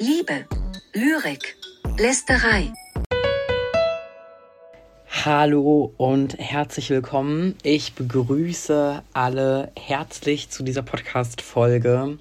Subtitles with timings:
[0.00, 0.46] Liebe,
[0.92, 1.56] Lyrik,
[1.98, 2.72] Lästerei.
[5.24, 7.56] Hallo und herzlich willkommen.
[7.64, 12.16] Ich begrüße alle herzlich zu dieser Podcast-Folge.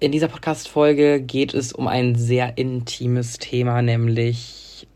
[0.00, 4.88] In dieser Podcast-Folge geht es um ein sehr intimes Thema, nämlich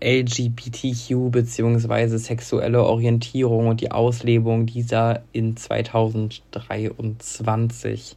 [0.00, 2.18] LGBTQ bzw.
[2.18, 8.16] sexuelle Orientierung und die Auslebung dieser in 2023.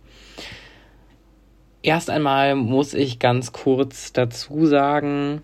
[1.81, 5.41] Erst einmal muss ich ganz kurz dazu sagen,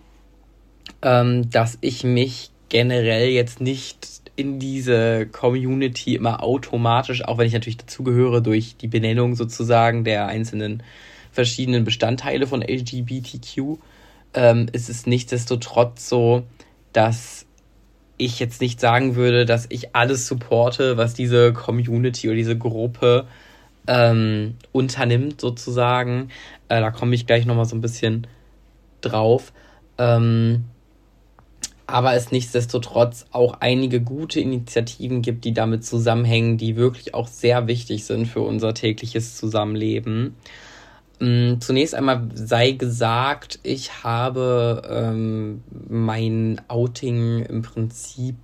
[1.01, 7.53] ähm, dass ich mich generell jetzt nicht in diese Community immer automatisch, auch wenn ich
[7.53, 10.83] natürlich dazugehöre durch die Benennung sozusagen der einzelnen
[11.31, 13.77] verschiedenen Bestandteile von LGBTQ,
[14.33, 16.43] ähm, ist es nichtsdestotrotz so,
[16.91, 17.45] dass
[18.17, 23.27] ich jetzt nicht sagen würde, dass ich alles supporte, was diese Community oder diese Gruppe
[23.87, 26.29] ähm, unternimmt, sozusagen.
[26.69, 28.27] Äh, da komme ich gleich nochmal so ein bisschen
[29.01, 29.53] drauf.
[29.97, 30.65] Ähm,
[31.87, 37.67] aber es nichtsdestotrotz auch einige gute Initiativen gibt, die damit zusammenhängen, die wirklich auch sehr
[37.67, 40.35] wichtig sind für unser tägliches Zusammenleben.
[41.21, 48.35] Ähm, zunächst einmal sei gesagt, ich habe ähm, mein Outing im Prinzip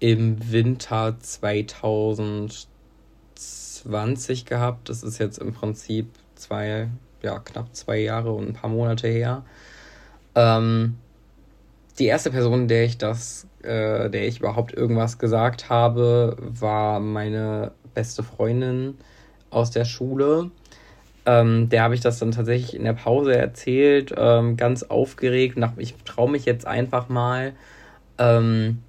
[0.00, 2.71] im Winter 2020
[3.84, 4.88] gehabt.
[4.88, 6.88] Das ist jetzt im Prinzip zwei,
[7.22, 9.44] ja, knapp zwei Jahre und ein paar Monate her.
[10.34, 10.96] Ähm,
[11.98, 17.72] die erste Person, der ich das, äh, der ich überhaupt irgendwas gesagt habe, war meine
[17.94, 18.96] beste Freundin
[19.50, 20.50] aus der Schule.
[21.24, 25.56] Ähm, der habe ich das dann tatsächlich in der Pause erzählt, ähm, ganz aufgeregt.
[25.56, 27.52] Nach, ich traue mich jetzt einfach mal.
[28.18, 28.82] Ähm,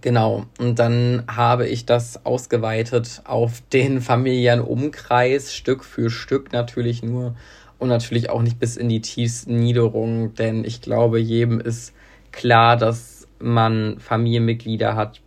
[0.00, 0.46] genau.
[0.58, 7.34] Und dann habe ich das ausgeweitet auf den familiären Umkreis, Stück für Stück natürlich nur
[7.78, 11.92] und natürlich auch nicht bis in die tiefsten Niederungen, denn ich glaube, jedem ist
[12.30, 15.20] klar, dass man Familienmitglieder hat,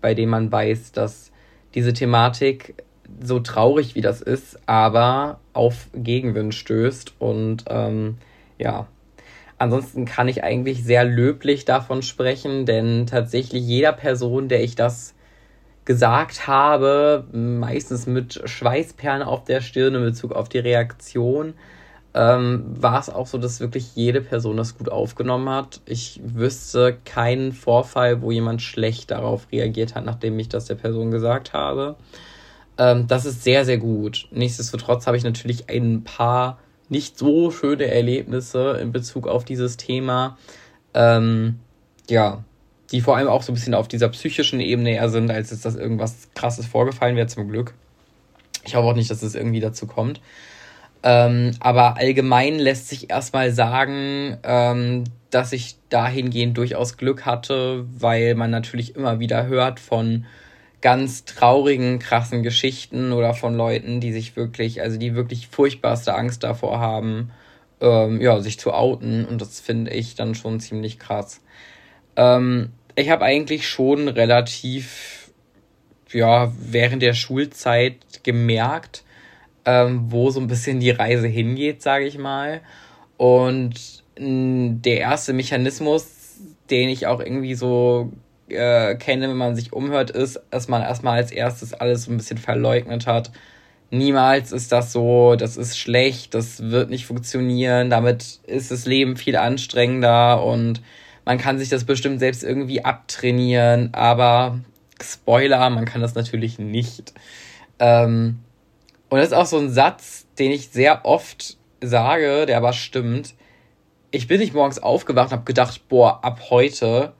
[0.00, 1.30] bei denen man weiß, dass
[1.74, 2.74] diese Thematik
[3.22, 8.18] so traurig wie das ist, aber auf Gegenwind stößt und ähm,
[8.58, 8.86] ja.
[9.60, 15.14] Ansonsten kann ich eigentlich sehr löblich davon sprechen, denn tatsächlich jeder Person, der ich das
[15.84, 21.52] gesagt habe, meistens mit Schweißperlen auf der Stirn in Bezug auf die Reaktion,
[22.14, 25.82] ähm, war es auch so, dass wirklich jede Person das gut aufgenommen hat.
[25.84, 31.10] Ich wüsste keinen Vorfall, wo jemand schlecht darauf reagiert hat, nachdem ich das der Person
[31.10, 31.96] gesagt habe.
[32.78, 34.26] Ähm, das ist sehr, sehr gut.
[34.30, 36.56] Nichtsdestotrotz habe ich natürlich ein paar
[36.90, 40.36] nicht so schöne Erlebnisse in Bezug auf dieses Thema.
[40.92, 41.60] Ähm,
[42.08, 42.44] ja,
[42.90, 45.76] die vor allem auch so ein bisschen auf dieser psychischen Ebene eher sind, als dass
[45.76, 47.74] irgendwas krasses vorgefallen wäre, zum Glück.
[48.64, 50.20] Ich hoffe auch nicht, dass es irgendwie dazu kommt.
[51.02, 58.34] Ähm, aber allgemein lässt sich erstmal sagen, ähm, dass ich dahingehend durchaus Glück hatte, weil
[58.34, 60.26] man natürlich immer wieder hört von
[60.80, 66.42] ganz traurigen, krassen Geschichten oder von Leuten, die sich wirklich, also die wirklich furchtbarste Angst
[66.42, 67.30] davor haben,
[67.80, 69.24] ähm, ja, sich zu outen.
[69.24, 71.42] Und das finde ich dann schon ziemlich krass.
[72.16, 75.30] Ähm, ich habe eigentlich schon relativ,
[76.10, 79.04] ja, während der Schulzeit gemerkt,
[79.64, 82.62] ähm, wo so ein bisschen die Reise hingeht, sage ich mal.
[83.16, 86.06] Und der erste Mechanismus,
[86.70, 88.12] den ich auch irgendwie so
[88.50, 92.16] äh, kenne, wenn man sich umhört, ist, dass man erstmal als erstes alles so ein
[92.16, 93.30] bisschen verleugnet hat.
[93.90, 99.16] Niemals ist das so, das ist schlecht, das wird nicht funktionieren, damit ist das Leben
[99.16, 100.80] viel anstrengender und
[101.24, 104.60] man kann sich das bestimmt selbst irgendwie abtrainieren, aber
[105.02, 107.14] Spoiler, man kann das natürlich nicht.
[107.78, 108.40] Ähm,
[109.08, 113.34] und das ist auch so ein Satz, den ich sehr oft sage, der aber stimmt.
[114.10, 117.12] Ich bin nicht morgens aufgewacht und habe gedacht, boah, ab heute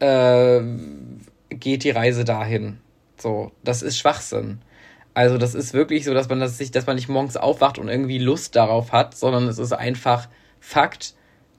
[0.00, 0.60] äh,
[1.50, 2.78] geht die Reise dahin.
[3.16, 4.60] So, das ist Schwachsinn.
[5.14, 7.88] Also das ist wirklich so, dass man das sich, dass man nicht morgens aufwacht und
[7.88, 10.28] irgendwie Lust darauf hat, sondern es ist einfach
[10.58, 11.14] Fakt,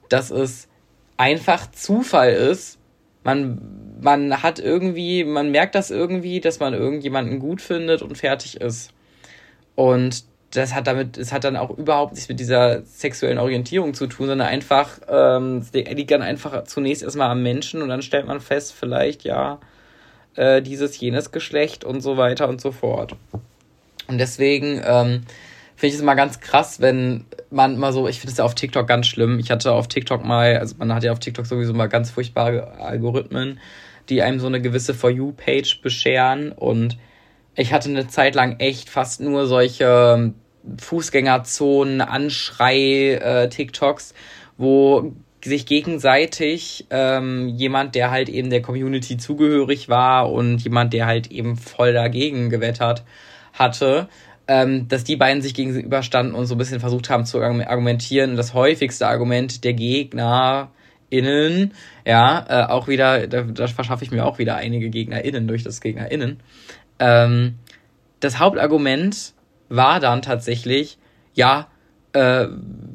[0.08, 0.68] dass es
[1.16, 2.78] einfach Zufall ist.
[3.24, 8.60] Man, man hat irgendwie, man merkt das irgendwie, dass man irgendjemanden gut findet und fertig
[8.60, 8.92] ist.
[9.74, 10.24] Und
[10.56, 14.26] das hat damit, es hat dann auch überhaupt nichts mit dieser sexuellen Orientierung zu tun,
[14.26, 18.74] sondern einfach, ähm, liegt dann einfach zunächst erstmal am Menschen und dann stellt man fest,
[18.78, 19.60] vielleicht, ja,
[20.34, 23.16] äh, dieses, jenes Geschlecht und so weiter und so fort.
[24.08, 25.22] Und deswegen ähm,
[25.74, 28.54] finde ich es mal ganz krass, wenn man mal so, ich finde es ja auf
[28.54, 29.38] TikTok ganz schlimm.
[29.38, 32.72] Ich hatte auf TikTok mal, also man hat ja auf TikTok sowieso mal ganz furchtbare
[32.78, 33.60] Algorithmen,
[34.08, 36.96] die einem so eine gewisse For You-Page bescheren und
[37.56, 40.34] ich hatte eine Zeit lang echt fast nur solche
[40.78, 43.48] Fußgängerzonen, Anschrei, äh,
[44.58, 45.12] wo
[45.44, 51.30] sich gegenseitig ähm, jemand, der halt eben der Community zugehörig war und jemand, der halt
[51.30, 53.04] eben voll dagegen gewettert
[53.52, 54.08] hatte,
[54.48, 58.36] ähm, dass die beiden sich gegenüberstanden und so ein bisschen versucht haben zu argumentieren.
[58.36, 60.70] Das häufigste Argument der Gegner
[61.10, 61.72] innen,
[62.04, 65.80] ja, äh, auch wieder, da, da verschaffe ich mir auch wieder einige GegnerInnen durch das
[65.80, 66.40] GegnerInnen.
[66.98, 67.56] Ähm,
[68.20, 69.34] das Hauptargument
[69.68, 70.98] war dann tatsächlich,
[71.34, 71.68] ja,
[72.12, 72.48] äh,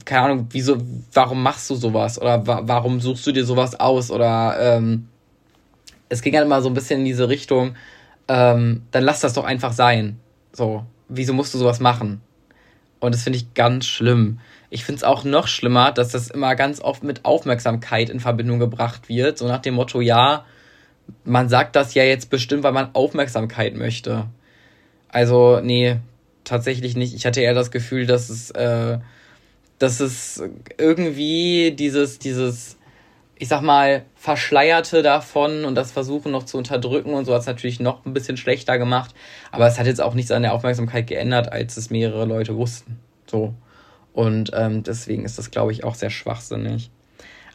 [0.05, 0.77] keine Ahnung, wieso,
[1.13, 2.19] warum machst du sowas?
[2.19, 4.09] Oder wa warum suchst du dir sowas aus?
[4.09, 5.07] Oder ähm,
[6.09, 7.75] es ging halt immer so ein bisschen in diese Richtung,
[8.27, 10.19] ähm, dann lass das doch einfach sein.
[10.53, 12.21] So, wieso musst du sowas machen?
[12.99, 14.39] Und das finde ich ganz schlimm.
[14.69, 18.59] Ich finde es auch noch schlimmer, dass das immer ganz oft mit Aufmerksamkeit in Verbindung
[18.59, 19.37] gebracht wird.
[19.37, 20.45] So nach dem Motto, ja,
[21.23, 24.27] man sagt das ja jetzt bestimmt, weil man Aufmerksamkeit möchte.
[25.09, 25.97] Also, nee,
[26.51, 27.15] tatsächlich nicht.
[27.15, 28.99] Ich hatte eher das Gefühl, dass es, äh,
[29.79, 30.43] dass es
[30.77, 32.77] irgendwie dieses, dieses,
[33.35, 37.47] ich sag mal, Verschleierte davon und das Versuchen noch zu unterdrücken und so hat es
[37.47, 39.15] natürlich noch ein bisschen schlechter gemacht.
[39.51, 42.99] Aber es hat jetzt auch nichts an der Aufmerksamkeit geändert, als es mehrere Leute wussten.
[43.27, 43.53] So.
[44.11, 46.91] Und ähm, deswegen ist das, glaube ich, auch sehr schwachsinnig.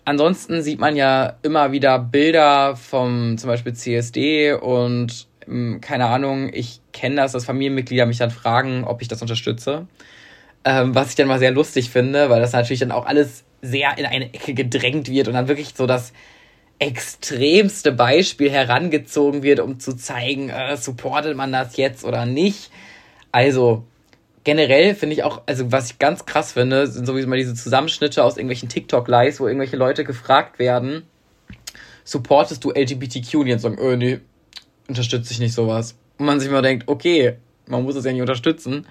[0.06, 5.26] Ansonsten sieht man ja immer wieder Bilder vom zum Beispiel CSD und
[5.80, 9.86] keine Ahnung, ich kenne das, dass Familienmitglieder mich dann fragen, ob ich das unterstütze.
[10.64, 13.96] Ähm, was ich dann mal sehr lustig finde, weil das natürlich dann auch alles sehr
[13.98, 16.12] in eine Ecke gedrängt wird und dann wirklich so das
[16.78, 22.70] extremste Beispiel herangezogen wird, um zu zeigen, äh, supportet man das jetzt oder nicht.
[23.32, 23.84] Also
[24.44, 28.22] generell finde ich auch, also was ich ganz krass finde, sind sowieso mal diese Zusammenschnitte
[28.22, 31.04] aus irgendwelchen TikTok-Lives, wo irgendwelche Leute gefragt werden,
[32.04, 33.34] supportest du LGBTQ?
[33.34, 34.20] Und jetzt sagen, äh, nee,
[34.88, 35.96] unterstütze ich nicht sowas.
[36.18, 37.36] Und man sich mal denkt, okay,
[37.66, 38.86] man muss es ja nicht unterstützen.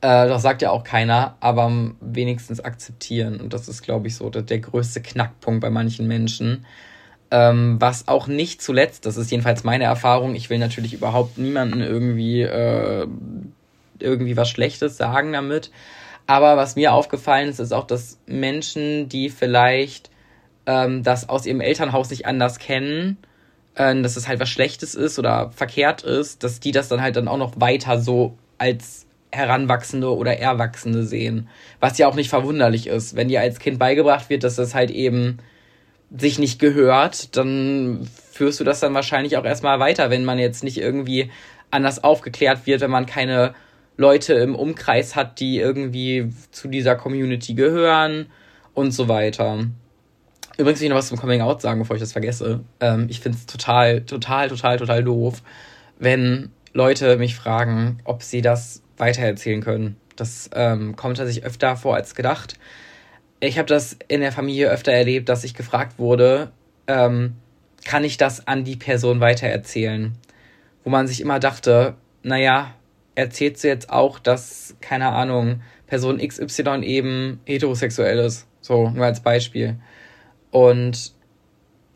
[0.00, 3.40] Äh, das sagt ja auch keiner, aber wenigstens akzeptieren.
[3.40, 6.66] Und das ist, glaube ich, so der, der größte Knackpunkt bei manchen Menschen.
[7.30, 11.80] Ähm, was auch nicht zuletzt, das ist jedenfalls meine Erfahrung, ich will natürlich überhaupt niemanden
[11.80, 13.06] irgendwie, äh,
[14.00, 15.70] irgendwie was Schlechtes sagen damit.
[16.26, 20.10] Aber was mir aufgefallen ist, ist auch, dass Menschen, die vielleicht
[20.66, 23.18] ähm, das aus ihrem Elternhaus nicht anders kennen,
[23.74, 27.16] äh, dass es halt was Schlechtes ist oder verkehrt ist, dass die das dann halt
[27.16, 31.48] dann auch noch weiter so als Heranwachsende oder Erwachsende sehen.
[31.78, 33.16] Was ja auch nicht verwunderlich ist.
[33.16, 35.38] Wenn dir als Kind beigebracht wird, dass das halt eben
[36.16, 40.64] sich nicht gehört, dann führst du das dann wahrscheinlich auch erstmal weiter, wenn man jetzt
[40.64, 41.30] nicht irgendwie
[41.70, 43.54] anders aufgeklärt wird, wenn man keine
[43.96, 48.26] Leute im Umkreis hat, die irgendwie zu dieser Community gehören
[48.74, 49.66] und so weiter.
[50.60, 52.60] Übrigens will ich noch was zum Coming Out sagen, bevor ich das vergesse.
[52.80, 55.42] Ähm, ich finde es total, total, total, total doof,
[55.98, 59.96] wenn Leute mich fragen, ob sie das weitererzählen können.
[60.16, 62.58] Das ähm, kommt tatsächlich öfter vor als gedacht.
[63.40, 66.52] Ich habe das in der Familie öfter erlebt, dass ich gefragt wurde,
[66.86, 67.36] ähm,
[67.86, 70.12] kann ich das an die Person weitererzählen?
[70.84, 72.74] Wo man sich immer dachte, naja,
[73.14, 78.46] erzählst du jetzt auch, dass, keine Ahnung, Person XY eben heterosexuell ist?
[78.60, 79.78] So, nur als Beispiel.
[80.50, 81.12] Und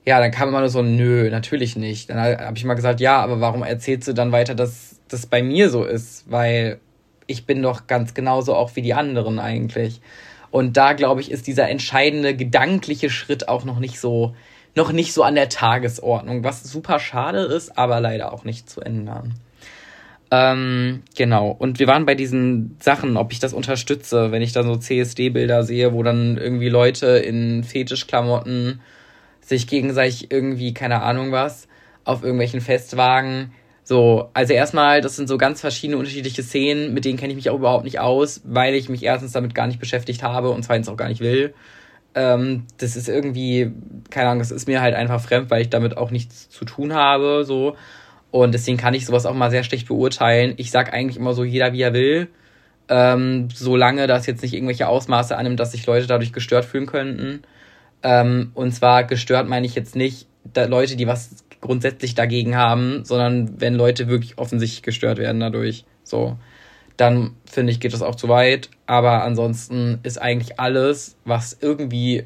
[0.07, 2.11] ja, dann kam immer nur so, nö, natürlich nicht.
[2.11, 5.43] Dann habe ich mal gesagt, ja, aber warum erzählst du dann weiter, dass das bei
[5.43, 6.31] mir so ist?
[6.31, 6.79] Weil
[7.27, 10.01] ich bin doch ganz genauso auch wie die anderen eigentlich.
[10.51, 14.37] Und da, glaube ich, ist dieser entscheidende gedankliche Schritt auch noch nicht so,
[14.75, 18.81] noch nicht so an der Tagesordnung, was super schade ist, aber leider auch nicht zu
[18.81, 19.35] ändern.
[20.35, 21.51] Ähm, genau.
[21.51, 25.63] Und wir waren bei diesen Sachen, ob ich das unterstütze, wenn ich da so CSD-Bilder
[25.63, 28.81] sehe, wo dann irgendwie Leute in Fetischklamotten
[29.41, 31.69] sich gegenseitig irgendwie, keine Ahnung was,
[32.05, 33.53] auf irgendwelchen Festwagen
[33.87, 37.51] so, also erstmal, das sind so ganz verschiedene unterschiedliche Szenen, mit denen kenne ich mich
[37.51, 40.89] auch überhaupt nicht aus, weil ich mich erstens damit gar nicht beschäftigt habe und zweitens
[40.89, 41.53] auch gar nicht will.
[42.15, 43.73] Ähm, das ist irgendwie,
[44.09, 46.95] keine Ahnung, das ist mir halt einfach fremd, weil ich damit auch nichts zu tun
[46.95, 47.77] habe, so.
[48.35, 50.55] Und deswegen kann ich sowas auch mal sehr schlecht beurteilen.
[50.57, 52.27] Ich sag eigentlich immer so, jeder wie er will.
[52.89, 57.43] Ähm, solange das jetzt nicht irgendwelche Ausmaße annimmt, dass sich Leute dadurch gestört fühlen könnten.
[58.03, 60.27] Ähm, und zwar gestört meine ich jetzt nicht
[60.57, 65.85] Leute, die was grundsätzlich dagegen haben, sondern wenn Leute wirklich offensichtlich gestört werden dadurch.
[66.03, 66.37] So,
[66.97, 68.69] dann finde ich, geht das auch zu weit.
[68.87, 72.25] Aber ansonsten ist eigentlich alles, was irgendwie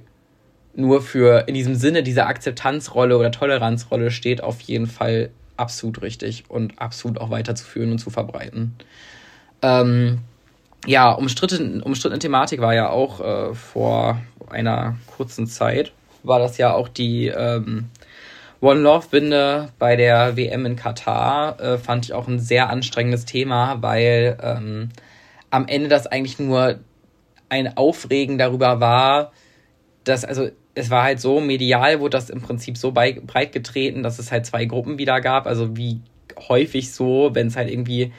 [0.74, 6.44] nur für in diesem Sinne dieser Akzeptanzrolle oder Toleranzrolle steht, auf jeden Fall absolut richtig
[6.48, 8.76] und absolut auch weiterzuführen und zu verbreiten.
[9.62, 10.20] Ähm,
[10.86, 16.72] ja, umstritten, umstrittene Thematik war ja auch äh, vor einer kurzen Zeit, war das ja
[16.72, 17.90] auch die ähm,
[18.60, 23.24] One Love Binde bei der WM in Katar äh, fand ich auch ein sehr anstrengendes
[23.24, 24.88] Thema, weil ähm,
[25.50, 26.80] am Ende das eigentlich nur
[27.48, 29.32] ein Aufregen darüber war,
[30.04, 34.18] dass, also es war halt so, medial wurde das im Prinzip so breit getreten, dass
[34.18, 35.46] es halt zwei Gruppen wieder gab.
[35.46, 36.00] Also wie
[36.48, 38.12] häufig so, wenn es halt irgendwie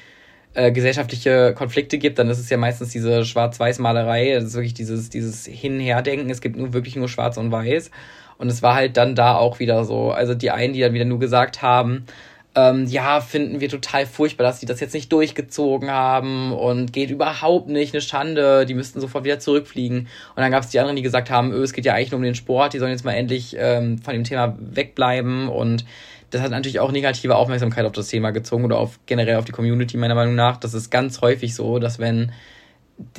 [0.53, 5.09] äh, gesellschaftliche Konflikte gibt, dann ist es ja meistens diese Schwarz-Weiß-Malerei, das ist wirklich dieses,
[5.09, 7.91] dieses Hin-Her-Denken, es gibt nur wirklich nur Schwarz und Weiß.
[8.37, 10.11] Und es war halt dann da auch wieder so.
[10.11, 12.05] Also die einen, die dann wieder nur gesagt haben,
[12.59, 17.09] ähm, ja, finden wir total furchtbar, dass die das jetzt nicht durchgezogen haben und geht
[17.09, 19.99] überhaupt nicht, eine Schande, die müssten sofort wieder zurückfliegen.
[19.99, 22.17] Und dann gab es die anderen, die gesagt haben, öh, es geht ja eigentlich nur
[22.17, 25.85] um den Sport, die sollen jetzt mal endlich ähm, von dem Thema wegbleiben und
[26.31, 29.51] das hat natürlich auch negative Aufmerksamkeit auf das Thema gezogen oder auf generell auf die
[29.51, 30.57] Community meiner Meinung nach.
[30.57, 32.31] Das ist ganz häufig so, dass wenn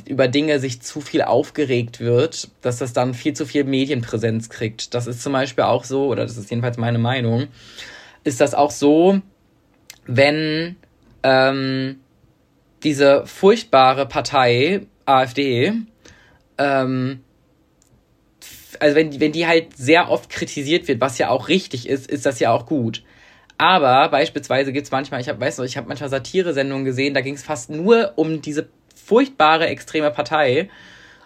[0.05, 4.93] über Dinge sich zu viel aufgeregt wird, dass das dann viel zu viel Medienpräsenz kriegt.
[4.93, 7.47] Das ist zum Beispiel auch so, oder das ist jedenfalls meine Meinung,
[8.23, 9.21] ist das auch so,
[10.05, 10.75] wenn
[11.23, 11.99] ähm,
[12.83, 15.73] diese furchtbare Partei AfD,
[16.57, 17.23] ähm,
[18.79, 22.25] also wenn, wenn die halt sehr oft kritisiert wird, was ja auch richtig ist, ist
[22.25, 23.03] das ja auch gut.
[23.57, 27.21] Aber beispielsweise gibt es manchmal, ich habe, weißt du, ich habe manchmal Satire-Sendungen gesehen, da
[27.21, 30.69] ging es fast nur um diese furchtbare extreme Partei.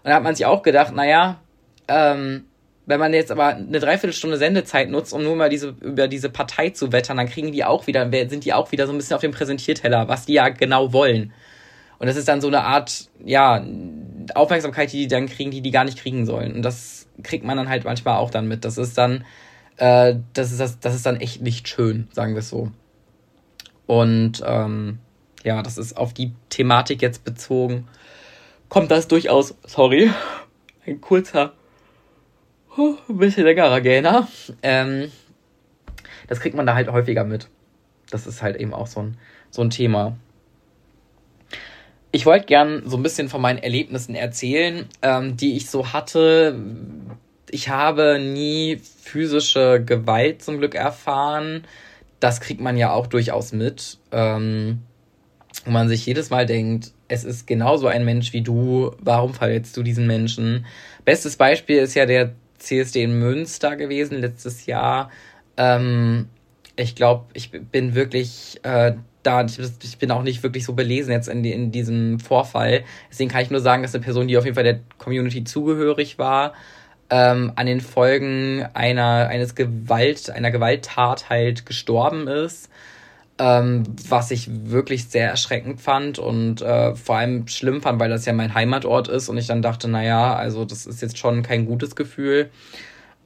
[0.04, 1.40] Und da hat man sich auch gedacht, naja,
[1.88, 2.44] ähm,
[2.86, 6.70] wenn man jetzt aber eine Dreiviertelstunde Sendezeit nutzt, um nur mal diese, über diese Partei
[6.70, 9.22] zu wettern, dann kriegen die auch wieder, sind die auch wieder so ein bisschen auf
[9.22, 11.34] dem Präsentierteller, was die ja genau wollen.
[11.98, 13.66] Und das ist dann so eine Art, ja,
[14.36, 16.54] Aufmerksamkeit, die die dann kriegen, die die gar nicht kriegen sollen.
[16.56, 18.66] Und das kriegt man dann halt manchmal auch dann mit.
[18.66, 19.24] Das ist dann,
[19.78, 22.72] äh, das ist das, das ist dann echt nicht schön, sagen wir es so.
[23.88, 25.00] Und ähm,
[25.44, 27.88] ja, das ist auf die Thematik jetzt bezogen.
[28.68, 30.12] Kommt das durchaus, sorry,
[30.86, 31.54] ein kurzer
[32.78, 34.28] ein bisschen längerer Gainer.
[34.62, 35.12] Ähm,
[36.28, 37.48] das kriegt man da halt häufiger mit.
[38.10, 39.18] Das ist halt eben auch so ein,
[39.50, 40.18] so ein Thema.
[42.12, 46.58] Ich wollte gern so ein bisschen von meinen Erlebnissen erzählen, ähm, die ich so hatte.
[47.50, 51.66] Ich habe nie physische Gewalt zum Glück erfahren.
[52.20, 53.98] Das kriegt man ja auch durchaus mit.
[54.12, 54.82] Ähm,
[55.64, 59.78] wo man sich jedes Mal denkt, es ist genauso ein Mensch wie du, warum verletzt
[59.78, 60.66] du diesen Menschen?
[61.06, 65.12] Bestes Beispiel ist ja der CSD in Münster gewesen letztes Jahr.
[65.58, 66.28] Ähm,
[66.76, 68.94] ich glaube, ich bin wirklich äh,
[69.26, 72.84] da, ich bin auch nicht wirklich so belesen jetzt in, in diesem Vorfall.
[73.10, 76.20] Deswegen kann ich nur sagen, dass eine Person, die auf jeden Fall der Community zugehörig
[76.20, 76.54] war,
[77.10, 82.70] ähm, an den Folgen einer, eines Gewalt, einer Gewalttat halt gestorben ist
[83.38, 88.26] ähm, was ich wirklich sehr erschreckend fand und äh, vor allem schlimm fand, weil das
[88.26, 91.66] ja mein Heimatort ist und ich dann dachte, naja, also das ist jetzt schon kein
[91.66, 92.50] gutes Gefühl.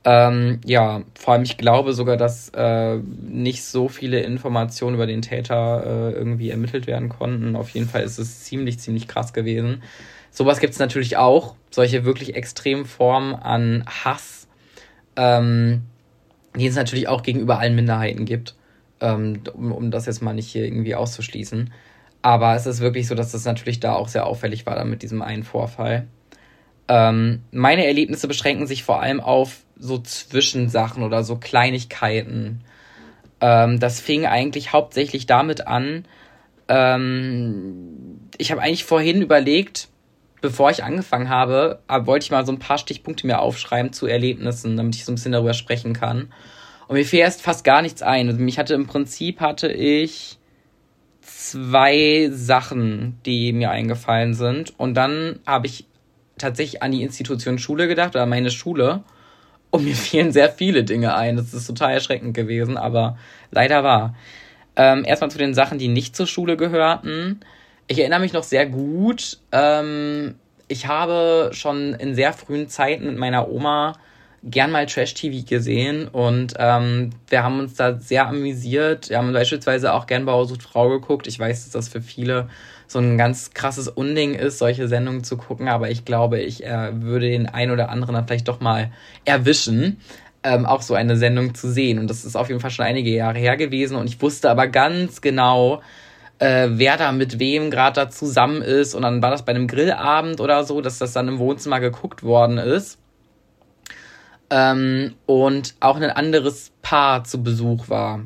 [0.06, 5.22] Ähm, ja, vor allem ich glaube sogar, dass äh, nicht so viele Informationen über den
[5.22, 7.56] Täter äh, irgendwie ermittelt werden konnten.
[7.56, 9.84] Auf jeden Fall ist es ziemlich, ziemlich krass gewesen.
[10.32, 14.48] Sowas gibt es natürlich auch, solche wirklich extremen Formen an Hass,
[15.16, 15.84] ähm,
[16.56, 18.56] die es natürlich auch gegenüber allen Minderheiten gibt
[19.02, 21.72] ähm, um, um das jetzt mal nicht hier irgendwie auszuschließen.
[22.22, 25.04] Aber es ist wirklich so, dass das natürlich da auch sehr auffällig war dann mit
[25.04, 26.08] diesem einen Vorfall.
[26.88, 32.62] Ähm, meine Erlebnisse beschränken sich vor allem auf so Zwischensachen oder so Kleinigkeiten.
[33.40, 36.04] Ähm, das fing eigentlich hauptsächlich damit an,
[36.70, 39.90] ähm, ich habe eigentlich vorhin überlegt,
[40.40, 44.78] bevor ich angefangen habe, wollte ich mal so ein paar Stichpunkte mir aufschreiben zu Erlebnissen,
[44.78, 46.32] damit ich so ein bisschen darüber sprechen kann.
[46.90, 48.28] Und mir fiel erst fast gar nichts ein.
[48.30, 50.40] Also mich hatte im Prinzip hatte ich
[51.22, 54.74] zwei Sachen, die mir eingefallen sind.
[54.80, 55.86] Und dann habe ich
[56.40, 59.04] tatsächlich an die Institution Schule gedacht oder meine Schule.
[59.70, 61.36] Und mir fielen sehr viele Dinge ein.
[61.36, 63.20] Das ist total erschreckend gewesen, aber
[63.52, 64.16] leider war.
[64.76, 67.42] Ähm, erstmal zu den Sachen, die nicht zur Schule gehörten.
[67.86, 69.38] Ich erinnere mich noch sehr gut.
[69.52, 73.94] Ähm, ich habe schon in sehr frühen Zeiten mit meiner Oma
[74.44, 79.10] gern mal Trash-TV gesehen und ähm, wir haben uns da sehr amüsiert.
[79.10, 81.28] Wir haben beispielsweise auch gern Bauer sucht Frau geguckt.
[81.28, 82.48] Ich weiß, dass das für viele
[82.88, 87.02] so ein ganz krasses Unding ist, solche Sendungen zu gucken, aber ich glaube, ich äh,
[87.02, 88.92] würde den einen oder anderen dann vielleicht doch mal
[89.26, 90.00] erwischen.
[90.42, 92.00] Ähm, auch so eine Sendung zu sehen.
[92.00, 93.98] Und das ist auf jeden Fall schon einige Jahre her gewesen.
[93.98, 95.82] Und ich wusste aber ganz genau,
[96.40, 98.96] äh, wer da mit wem gerade da zusammen ist.
[98.96, 102.24] Und dann war das bei einem Grillabend oder so, dass das dann im Wohnzimmer geguckt
[102.24, 102.99] worden ist.
[104.50, 108.22] Ähm, und auch ein anderes Paar zu Besuch war.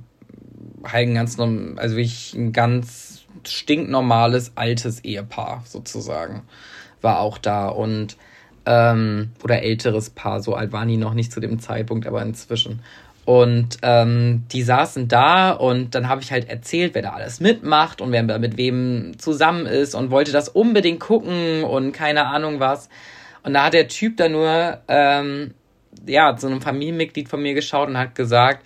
[0.83, 6.43] Halt ein ganz, also wirklich ein ganz stinknormales altes Ehepaar sozusagen
[7.03, 8.17] war auch da und
[8.65, 12.81] ähm, oder älteres Paar, so alt waren die noch nicht zu dem Zeitpunkt, aber inzwischen.
[13.25, 18.01] Und ähm, die saßen da und dann habe ich halt erzählt, wer da alles mitmacht
[18.01, 22.89] und wer mit wem zusammen ist und wollte das unbedingt gucken und keine Ahnung was.
[23.43, 25.53] Und da hat der Typ da nur ähm,
[26.05, 28.65] ja zu einem Familienmitglied von mir geschaut und hat gesagt,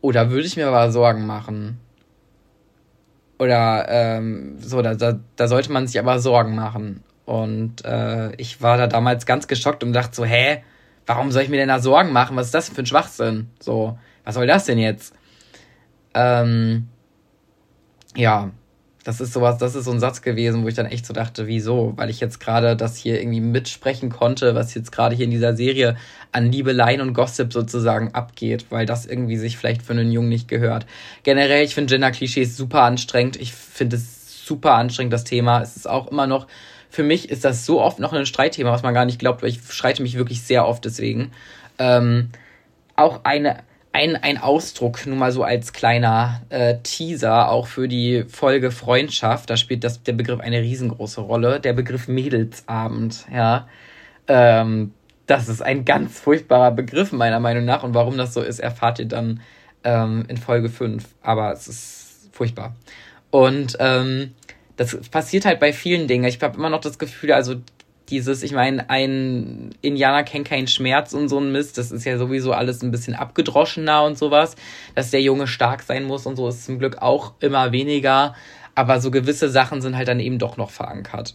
[0.00, 1.78] oh, da würde ich mir aber Sorgen machen.
[3.38, 7.02] Oder ähm, so, da, da, da sollte man sich aber Sorgen machen.
[7.26, 10.62] Und äh, ich war da damals ganz geschockt und dachte so, hä,
[11.06, 12.36] warum soll ich mir denn da Sorgen machen?
[12.36, 13.50] Was ist das für ein Schwachsinn?
[13.58, 15.14] So, was soll das denn jetzt?
[16.14, 16.88] Ähm,
[18.14, 18.50] ja,
[19.06, 21.46] das ist sowas, das ist so ein Satz gewesen, wo ich dann echt so dachte,
[21.46, 21.92] wieso?
[21.94, 25.54] Weil ich jetzt gerade das hier irgendwie mitsprechen konnte, was jetzt gerade hier in dieser
[25.54, 25.96] Serie
[26.32, 30.48] an Liebeleien und Gossip sozusagen abgeht, weil das irgendwie sich vielleicht für einen Jungen nicht
[30.48, 30.86] gehört.
[31.22, 33.36] Generell, ich finde Gender-Klischees super anstrengend.
[33.36, 35.62] Ich finde es super anstrengend, das Thema.
[35.62, 36.48] Es ist auch immer noch,
[36.90, 39.50] für mich ist das so oft noch ein Streitthema, was man gar nicht glaubt, weil
[39.50, 41.30] ich streite mich wirklich sehr oft deswegen.
[41.78, 42.30] Ähm,
[42.96, 43.58] auch eine,
[43.96, 49.48] ein, ein Ausdruck, nur mal so als kleiner äh, Teaser, auch für die Folge Freundschaft.
[49.48, 51.60] Da spielt das, der Begriff eine riesengroße Rolle.
[51.60, 53.66] Der Begriff Mädelsabend, ja.
[54.28, 54.92] Ähm,
[55.26, 57.84] das ist ein ganz furchtbarer Begriff, meiner Meinung nach.
[57.84, 59.40] Und warum das so ist, erfahrt ihr dann
[59.82, 61.02] ähm, in Folge 5.
[61.22, 62.76] Aber es ist furchtbar.
[63.30, 64.34] Und ähm,
[64.76, 66.24] das passiert halt bei vielen Dingen.
[66.24, 67.56] Ich habe immer noch das Gefühl, also
[68.08, 72.18] dieses, ich meine, ein Indianer kennt keinen Schmerz und so ein Mist, das ist ja
[72.18, 74.56] sowieso alles ein bisschen abgedroschener und sowas.
[74.94, 78.34] Dass der Junge stark sein muss und so ist zum Glück auch immer weniger.
[78.74, 81.34] Aber so gewisse Sachen sind halt dann eben doch noch verankert.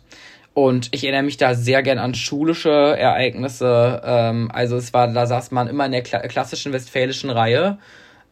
[0.54, 4.02] Und ich erinnere mich da sehr gern an schulische Ereignisse.
[4.04, 7.78] Ähm, also es war, da saß man immer in der klassischen westfälischen Reihe.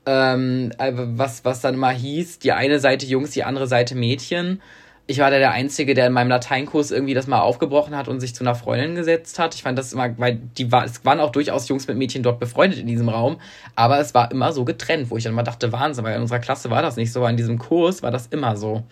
[0.05, 4.62] Ähm, was, was dann immer hieß, die eine Seite Jungs, die andere Seite Mädchen
[5.10, 8.20] ich war da der Einzige, der in meinem Lateinkurs irgendwie das mal aufgebrochen hat und
[8.20, 9.56] sich zu einer Freundin gesetzt hat.
[9.56, 12.39] Ich fand das immer, weil die war, es waren auch durchaus Jungs mit Mädchen dort
[12.39, 13.38] befreundet in diesem Raum,
[13.74, 16.38] aber es war immer so getrennt, wo ich dann mal dachte, Wahnsinn, weil in unserer
[16.38, 18.84] Klasse war das nicht so, aber in diesem Kurs war das immer so.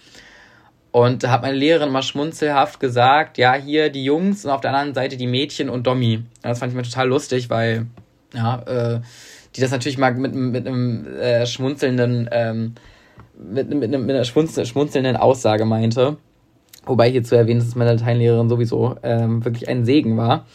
[0.92, 4.72] Und da hat meine Lehrerin mal schmunzelhaft gesagt, ja, hier die Jungs und auf der
[4.74, 6.24] anderen Seite die Mädchen und Dommi.
[6.42, 7.86] Das fand ich mir total lustig, weil,
[8.34, 9.02] ja, äh,
[9.56, 12.74] die das natürlich mal mit, mit einem äh, schmunzelnden, ähm,
[13.38, 16.18] mit, mit, mit einer schmunzelnden Aussage meinte.
[16.86, 20.46] Wobei hier zu erwähnen ist, dass meine Lateinlehrerin sowieso ähm, wirklich ein Segen war.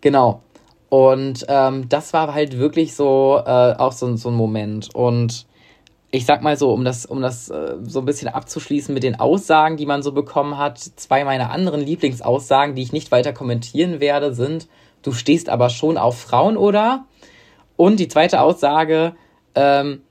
[0.00, 0.42] Genau.
[0.90, 4.94] Und ähm, das war halt wirklich so äh, auch so, so ein Moment.
[4.94, 5.46] Und
[6.10, 9.18] ich sag mal so, um das, um das äh, so ein bisschen abzuschließen mit den
[9.18, 13.98] Aussagen, die man so bekommen hat, zwei meiner anderen Lieblingsaussagen, die ich nicht weiter kommentieren
[13.98, 14.68] werde, sind,
[15.02, 17.06] du stehst aber schon auf Frauen, oder?
[17.76, 19.16] Und die zweite Aussage,
[19.56, 20.02] ähm,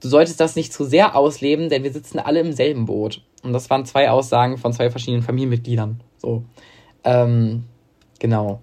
[0.00, 3.22] du solltest das nicht zu sehr ausleben, denn wir sitzen alle im selben Boot.
[3.42, 6.00] Und das waren zwei Aussagen von zwei verschiedenen Familienmitgliedern.
[6.16, 6.44] So.
[7.04, 7.64] Ähm,
[8.18, 8.60] genau.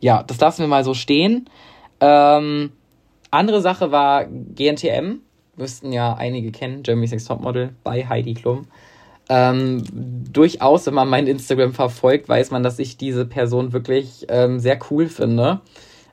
[0.00, 1.48] Ja, das lassen wir mal so stehen.
[2.00, 2.72] Ähm,
[3.30, 5.20] andere Sache war GNTM.
[5.56, 8.66] Müssten ja einige kennen, Jeremy's Next Topmodel bei Heidi Klum.
[9.28, 9.84] Ähm,
[10.32, 14.78] durchaus, wenn man mein Instagram verfolgt, weiß man, dass ich diese Person wirklich ähm, sehr
[14.90, 15.60] cool finde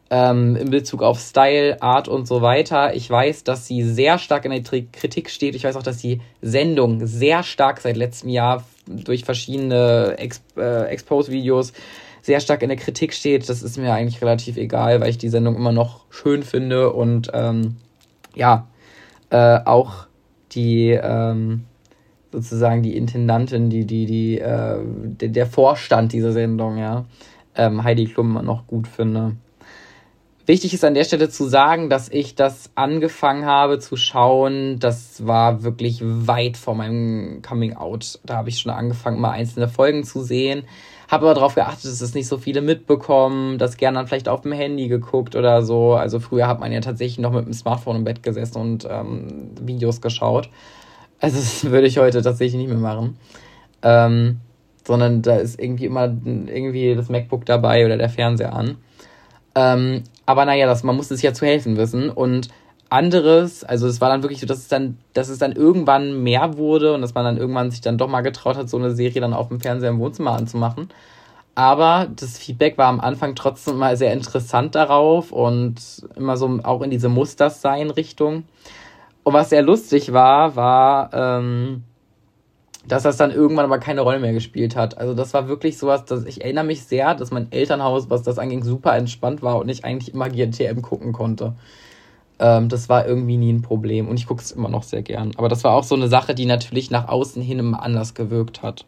[0.10, 2.94] ähm, in Bezug auf Style, Art und so weiter.
[2.94, 5.56] Ich weiß, dass sie sehr stark in der Kritik steht.
[5.56, 10.86] Ich weiß auch, dass die Sendung sehr stark seit letztem Jahr durch verschiedene Ex äh,
[10.86, 11.74] Expose-Videos
[12.22, 13.50] sehr stark in der Kritik steht.
[13.50, 17.32] Das ist mir eigentlich relativ egal, weil ich die Sendung immer noch schön finde und
[17.34, 17.78] ähm,
[18.36, 18.68] ja,
[19.30, 20.08] äh, auch
[20.52, 21.66] die ähm,
[22.32, 27.06] sozusagen die Intendantin, die, die, die, äh, der, der Vorstand dieser Sendung, ja,
[27.56, 29.36] ähm, Heidi Klum noch gut finde.
[30.48, 34.78] Wichtig ist an der Stelle zu sagen, dass ich das angefangen habe zu schauen.
[34.78, 38.20] Das war wirklich weit vor meinem Coming Out.
[38.24, 40.66] Da habe ich schon angefangen, mal einzelne Folgen zu sehen.
[41.10, 44.42] Habe aber darauf geachtet, dass es nicht so viele mitbekommen, das gerne dann vielleicht auf
[44.42, 45.94] dem Handy geguckt oder so.
[45.94, 49.50] Also früher hat man ja tatsächlich noch mit dem Smartphone im Bett gesessen und ähm,
[49.60, 50.50] Videos geschaut.
[51.20, 53.18] Also das würde ich heute tatsächlich nicht mehr machen.
[53.82, 54.42] Ähm,
[54.84, 58.78] sondern da ist irgendwie immer irgendwie das MacBook dabei oder der Fernseher an.
[59.56, 62.10] Ähm, aber naja, das, man musste sich ja zu helfen wissen.
[62.10, 62.50] Und
[62.90, 66.58] anderes, also es war dann wirklich so, dass es dann, dass es dann irgendwann mehr
[66.58, 69.22] wurde und dass man dann irgendwann sich dann doch mal getraut hat, so eine Serie
[69.22, 70.90] dann auf dem Fernseher im Wohnzimmer anzumachen.
[71.56, 75.76] Aber das Feedback war am Anfang trotzdem mal sehr interessant darauf und
[76.16, 78.44] immer so auch in diese Musters sein Richtung.
[79.24, 81.84] Und was sehr lustig war, war, ähm,
[82.88, 84.98] dass das dann irgendwann aber keine Rolle mehr gespielt hat.
[84.98, 88.38] Also das war wirklich sowas, dass ich erinnere mich sehr, dass mein Elternhaus, was das
[88.38, 91.54] anging, super entspannt war und ich eigentlich immer GNTM gucken konnte.
[92.40, 95.32] Ähm, das war irgendwie nie ein Problem und ich gucke es immer noch sehr gern.
[95.38, 98.62] Aber das war auch so eine Sache, die natürlich nach außen hin immer anders gewirkt
[98.62, 98.86] hat.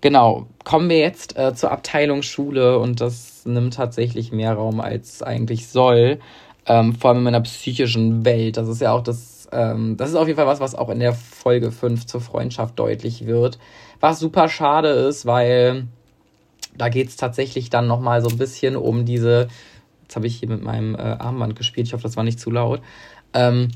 [0.00, 5.22] Genau, kommen wir jetzt äh, zur Abteilung Schule und das nimmt tatsächlich mehr Raum als
[5.22, 6.20] eigentlich soll.
[6.66, 8.56] Ähm, vor allem in meiner psychischen Welt.
[8.56, 9.02] Das ist ja auch
[9.50, 12.20] das, ähm, das ist auf jeden Fall was, was auch in der Folge 5 zur
[12.20, 13.58] Freundschaft deutlich wird.
[14.00, 15.88] Was super schade ist, weil
[16.76, 19.48] da geht es tatsächlich dann nochmal so ein bisschen um diese,
[20.02, 22.50] jetzt habe ich hier mit meinem äh, Armband gespielt, ich hoffe, das war nicht zu
[22.50, 22.80] laut.
[23.34, 23.68] Ähm,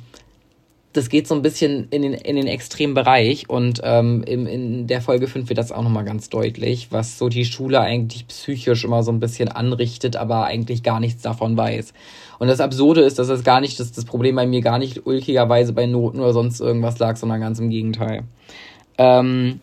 [0.92, 4.86] das geht so ein bisschen in den, in den extremen Bereich und ähm, in, in
[4.86, 8.84] der Folge 5 wird das auch nochmal ganz deutlich, was so die Schule eigentlich psychisch
[8.84, 11.94] immer so ein bisschen anrichtet, aber eigentlich gar nichts davon weiß.
[12.38, 15.06] Und das Absurde ist, dass das gar nicht, dass das Problem bei mir gar nicht
[15.06, 18.24] ulkigerweise bei Noten oder sonst irgendwas lag, sondern ganz im Gegenteil.
[18.98, 19.60] Ähm,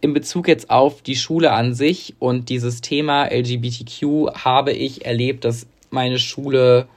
[0.00, 5.44] in Bezug jetzt auf die Schule an sich und dieses Thema LGBTQ habe ich erlebt,
[5.44, 6.88] dass meine Schule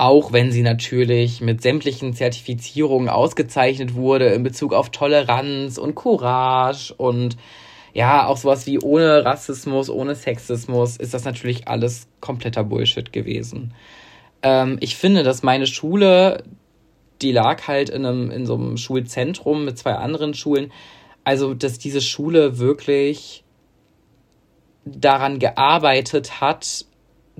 [0.00, 6.94] auch wenn sie natürlich mit sämtlichen Zertifizierungen ausgezeichnet wurde in Bezug auf Toleranz und Courage
[6.96, 7.36] und
[7.92, 13.74] ja, auch sowas wie ohne Rassismus, ohne Sexismus, ist das natürlich alles kompletter Bullshit gewesen.
[14.42, 16.44] Ähm, ich finde, dass meine Schule,
[17.20, 20.72] die lag halt in, einem, in so einem Schulzentrum mit zwei anderen Schulen,
[21.24, 23.44] also dass diese Schule wirklich
[24.86, 26.86] daran gearbeitet hat,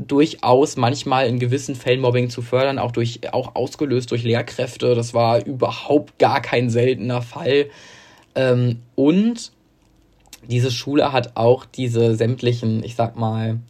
[0.07, 4.95] durchaus manchmal in gewissen Fällen Mobbing zu fördern, auch durch auch ausgelöst durch Lehrkräfte.
[4.95, 7.67] Das war überhaupt gar kein seltener Fall.
[8.35, 9.53] Ähm, und
[10.49, 13.61] diese Schule hat auch diese sämtlichen, ich sag mal,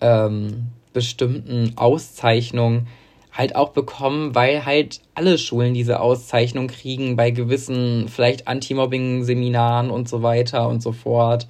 [0.00, 2.88] ähm, bestimmten Auszeichnungen
[3.32, 10.08] halt auch bekommen, weil halt alle Schulen diese Auszeichnung kriegen bei gewissen vielleicht Anti-Mobbing-Seminaren und
[10.08, 11.46] so weiter und so fort.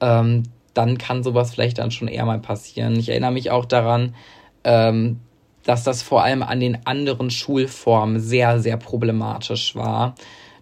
[0.00, 0.44] Ähm,
[0.78, 2.94] dann kann sowas vielleicht dann schon eher mal passieren.
[2.96, 4.14] Ich erinnere mich auch daran,
[4.62, 5.18] ähm,
[5.64, 10.14] dass das vor allem an den anderen Schulformen sehr, sehr problematisch war.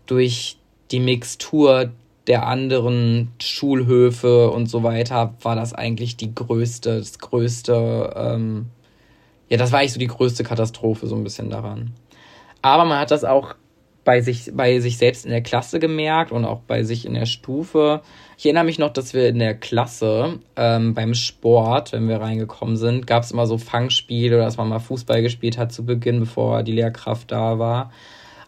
[0.06, 0.56] Durch
[0.90, 1.90] die Mixtur
[2.28, 8.66] der anderen Schulhöfe und so weiter war das eigentlich die größte, das größte, ähm,
[9.50, 11.92] ja, das war eigentlich so die größte Katastrophe so ein bisschen daran.
[12.62, 13.54] Aber man hat das auch
[14.06, 17.26] bei sich, bei sich selbst in der Klasse gemerkt und auch bei sich in der
[17.26, 18.00] Stufe.
[18.38, 22.76] Ich erinnere mich noch, dass wir in der Klasse ähm, beim Sport, wenn wir reingekommen
[22.76, 26.20] sind, gab es immer so Fangspiele oder dass man mal Fußball gespielt hat zu Beginn,
[26.20, 27.90] bevor die Lehrkraft da war.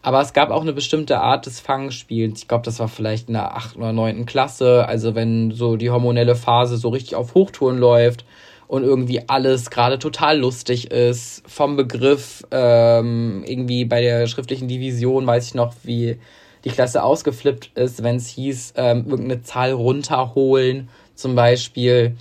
[0.00, 2.42] Aber es gab auch eine bestimmte Art des Fangspiels.
[2.42, 3.76] Ich glaube, das war vielleicht in der 8.
[3.76, 4.26] oder 9.
[4.26, 4.86] Klasse.
[4.86, 8.24] Also wenn so die hormonelle Phase so richtig auf Hochtouren läuft
[8.68, 11.42] und irgendwie alles gerade total lustig ist.
[11.46, 16.18] Vom Begriff ähm, irgendwie bei der schriftlichen Division weiß ich noch, wie
[16.64, 22.16] die Klasse ausgeflippt ist, wenn es hieß, ähm, irgendeine Zahl runterholen zum Beispiel.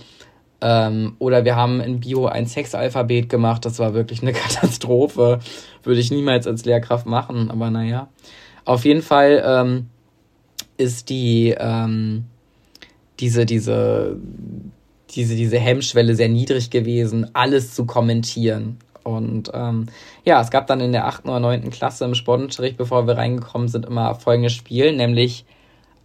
[0.60, 3.64] Ähm, oder wir haben in Bio ein Sexalphabet gemacht.
[3.64, 5.40] Das war wirklich eine Katastrophe.
[5.82, 8.08] Würde ich niemals als Lehrkraft machen, aber naja.
[8.64, 9.86] Auf jeden Fall ähm,
[10.78, 12.24] ist die ähm,
[13.20, 14.16] diese, diese
[15.10, 18.78] diese, diese Hemmschwelle sehr niedrig gewesen, alles zu kommentieren.
[19.04, 19.86] Und ähm,
[20.24, 21.24] ja, es gab dann in der 8.
[21.24, 21.70] oder 9.
[21.70, 25.46] Klasse im Sportunterricht, bevor wir reingekommen sind, immer folgendes Spiel, nämlich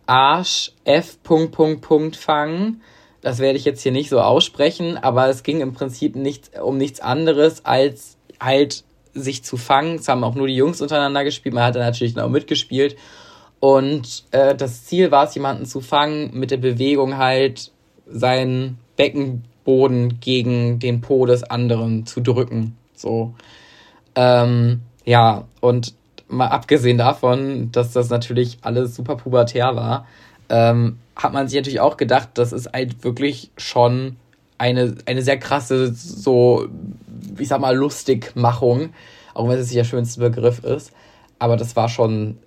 [0.06, 1.22] Arsch F.
[1.24, 2.82] Punkt, Punkt, Punkt fangen.
[3.22, 6.78] Das werde ich jetzt hier nicht so aussprechen, aber es ging im Prinzip nicht um
[6.78, 9.96] nichts anderes als halt sich zu fangen.
[9.96, 12.96] Es haben auch nur die Jungs untereinander gespielt, man hat dann natürlich auch mitgespielt.
[13.60, 17.72] Und äh, das Ziel war es, jemanden zu fangen, mit der Bewegung halt
[18.06, 22.78] seinen Beckenboden gegen den Po des anderen zu drücken.
[22.96, 23.34] So.
[24.16, 25.94] Ähm, ja, und
[26.28, 30.08] mal abgesehen davon, dass das natürlich alles super pubertär war,
[30.50, 34.18] ähm, hat man sich natürlich auch gedacht, das ist halt wirklich schon
[34.58, 36.68] eine, eine sehr krasse, so,
[37.38, 38.90] ich sag mal, Lustigmachung,
[39.34, 40.92] auch wenn es nicht der schönste Begriff ist.
[41.40, 42.38] Aber das war schon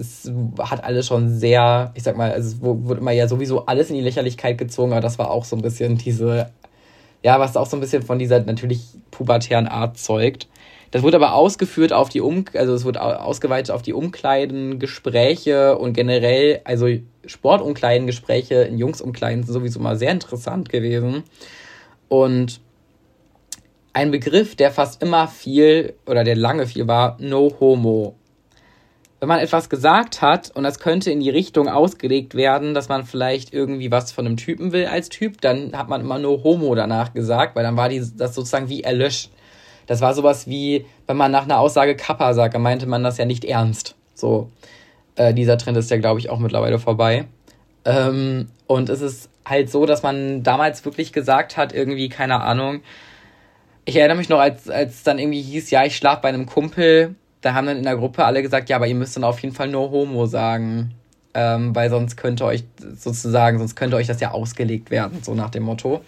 [0.00, 3.96] es hat alles schon sehr, ich sag mal, es wurde immer ja sowieso alles in
[3.96, 6.50] die Lächerlichkeit gezogen, aber das war auch so ein bisschen diese,
[7.22, 10.48] ja, was auch so ein bisschen von dieser natürlich pubertären Art zeugt.
[10.90, 15.92] Das wurde aber ausgeführt auf die Um, also es wurde ausgeweitet auf die Umkleidengespräche und
[15.92, 16.86] generell, also
[17.26, 21.24] Sportumkleidengespräche in Jungsumkleiden sind sowieso mal sehr interessant gewesen.
[22.08, 22.60] Und
[23.92, 28.14] ein Begriff, der fast immer viel oder der lange viel war, No Homo
[29.20, 33.04] wenn man etwas gesagt hat und das könnte in die Richtung ausgelegt werden, dass man
[33.04, 36.74] vielleicht irgendwie was von einem Typen will als Typ, dann hat man immer nur Homo
[36.74, 39.30] danach gesagt, weil dann war die, das sozusagen wie erlöscht.
[39.86, 43.18] Das war sowas wie, wenn man nach einer Aussage Kappa sagt, dann meinte man das
[43.18, 43.96] ja nicht ernst.
[44.14, 44.50] So,
[45.16, 47.26] äh, dieser Trend ist ja, glaube ich, auch mittlerweile vorbei.
[47.84, 52.80] Ähm, und es ist halt so, dass man damals wirklich gesagt hat, irgendwie, keine Ahnung,
[53.84, 57.14] ich erinnere mich noch, als, als dann irgendwie hieß, ja, ich schlaf bei einem Kumpel
[57.44, 59.54] da haben dann in der Gruppe alle gesagt, ja, aber ihr müsst dann auf jeden
[59.54, 60.94] Fall nur Homo sagen.
[61.36, 62.62] Ähm, weil sonst könnte euch
[62.96, 66.00] sozusagen, sonst könnte euch das ja ausgelegt werden, so nach dem Motto.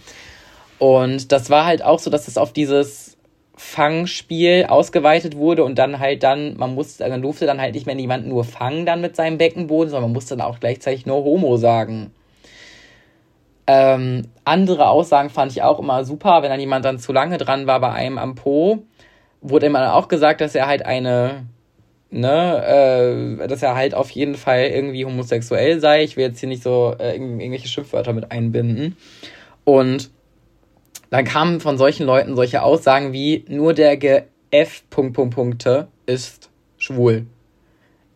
[0.79, 3.17] Und das war halt auch so, dass es auf dieses
[3.57, 7.97] Fangspiel ausgeweitet wurde und dann halt dann, man musste, man durfte dann halt nicht mehr
[7.97, 11.57] jemanden nur fangen dann mit seinem Beckenboden, sondern man musste dann auch gleichzeitig nur Homo
[11.57, 12.13] sagen.
[13.67, 17.67] Ähm, andere Aussagen fand ich auch immer super, wenn dann jemand dann zu lange dran
[17.67, 18.85] war bei einem am Po,
[19.41, 21.47] wurde immer auch gesagt, dass er halt eine,
[22.11, 26.03] ne, äh, dass er halt auf jeden Fall irgendwie homosexuell sei.
[26.03, 28.97] Ich will jetzt hier nicht so äh, irgendwelche Schimpfwörter mit einbinden.
[29.65, 30.11] Und
[31.11, 37.27] dann kamen von solchen Leuten solche Aussagen wie, nur der G-F Punkte ist schwul.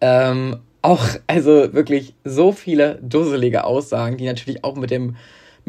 [0.01, 5.17] Ähm, auch, also wirklich so viele dusselige Aussagen, die natürlich auch mit dem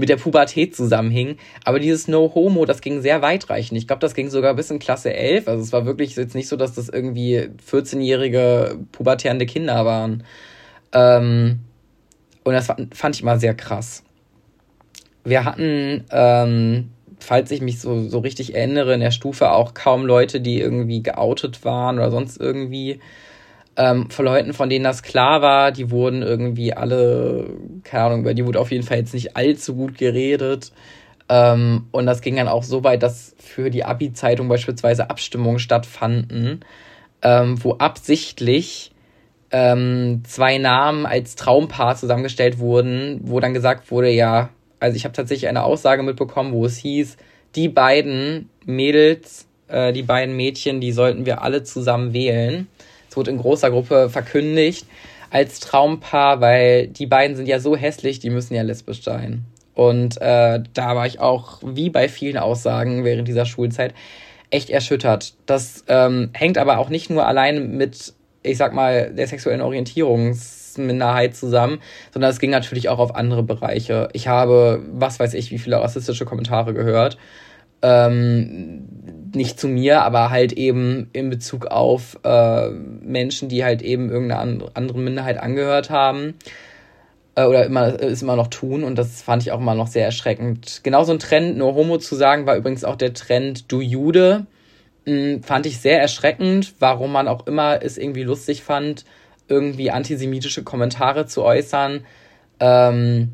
[0.01, 1.37] mit der Pubertät zusammenhingen.
[1.63, 3.77] Aber dieses No Homo, das ging sehr weitreichend.
[3.77, 5.47] Ich glaube, das ging sogar bis in Klasse 11.
[5.47, 10.23] Also es war wirklich jetzt nicht so, dass das irgendwie 14-jährige pubertierende Kinder waren.
[10.91, 11.59] Ähm,
[12.43, 14.03] und das fand ich immer sehr krass.
[15.23, 20.05] Wir hatten ähm, falls ich mich so, so richtig erinnere, in der Stufe auch kaum
[20.05, 22.99] Leute, die irgendwie geoutet waren oder sonst irgendwie.
[23.77, 27.49] Ähm, von Leuten, von denen das klar war, die wurden irgendwie alle,
[27.83, 30.71] keine Ahnung, über die wurde auf jeden Fall jetzt nicht allzu gut geredet.
[31.29, 36.65] Ähm, und das ging dann auch so weit, dass für die Abi-Zeitung beispielsweise Abstimmungen stattfanden,
[37.21, 38.91] ähm, wo absichtlich
[39.51, 45.15] ähm, zwei Namen als Traumpaar zusammengestellt wurden, wo dann gesagt wurde, ja, also ich habe
[45.15, 47.17] tatsächlich eine Aussage mitbekommen, wo es hieß,
[47.55, 52.67] die beiden Mädels, äh, die beiden Mädchen, die sollten wir alle zusammen wählen.
[53.11, 54.85] Es wurde in großer Gruppe verkündigt
[55.31, 59.43] als Traumpaar, weil die beiden sind ja so hässlich, die müssen ja lesbisch sein.
[59.73, 63.93] Und äh, da war ich auch, wie bei vielen Aussagen während dieser Schulzeit,
[64.49, 65.33] echt erschüttert.
[65.45, 70.61] Das ähm, hängt aber auch nicht nur allein mit, ich sag mal, der sexuellen Orientierungs-
[70.77, 71.79] Minderheit zusammen,
[72.13, 74.07] sondern es ging natürlich auch auf andere Bereiche.
[74.13, 77.17] Ich habe, was weiß ich, wie viele rassistische Kommentare gehört.
[77.81, 78.87] Ähm,
[79.33, 84.71] nicht zu mir, aber halt eben in Bezug auf äh, Menschen, die halt eben irgendeiner
[84.73, 86.35] anderen Minderheit angehört haben
[87.35, 90.05] äh, oder immer, es immer noch tun und das fand ich auch immer noch sehr
[90.05, 90.81] erschreckend.
[90.83, 94.45] Genauso ein Trend, nur Homo zu sagen, war übrigens auch der Trend Du Jude.
[95.05, 99.05] Hm, fand ich sehr erschreckend, warum man auch immer es irgendwie lustig fand,
[99.47, 102.05] irgendwie antisemitische Kommentare zu äußern.
[102.59, 103.33] Ähm,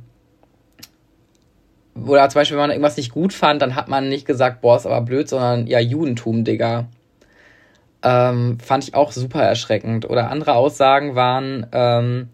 [2.05, 4.77] oder zum Beispiel, wenn man irgendwas nicht gut fand, dann hat man nicht gesagt, boah,
[4.77, 6.87] ist aber blöd, sondern ja, Judentum, Digga.
[8.03, 10.09] Ähm, fand ich auch super erschreckend.
[10.09, 12.29] Oder andere Aussagen waren, ähm,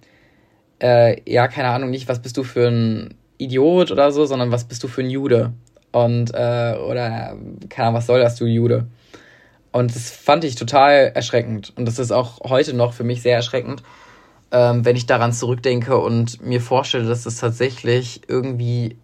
[0.82, 4.66] äh, ja, keine Ahnung, nicht, was bist du für ein Idiot oder so, sondern was
[4.66, 5.54] bist du für ein Jude?
[5.92, 7.38] Und, äh, oder,
[7.70, 8.88] keine Ahnung, was soll das, du Jude?
[9.72, 11.74] Und das fand ich total erschreckend.
[11.76, 13.84] Und das ist auch heute noch für mich sehr erschreckend,
[14.52, 18.98] ähm, wenn ich daran zurückdenke und mir vorstelle, dass es tatsächlich irgendwie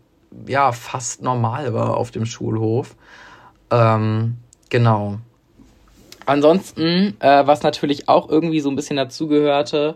[0.48, 2.96] ja fast normal war auf dem Schulhof.
[3.72, 4.38] Ähm,
[4.70, 5.20] genau.
[6.26, 9.96] Ansonsten, äh, was natürlich auch irgendwie so ein bisschen dazugehörte,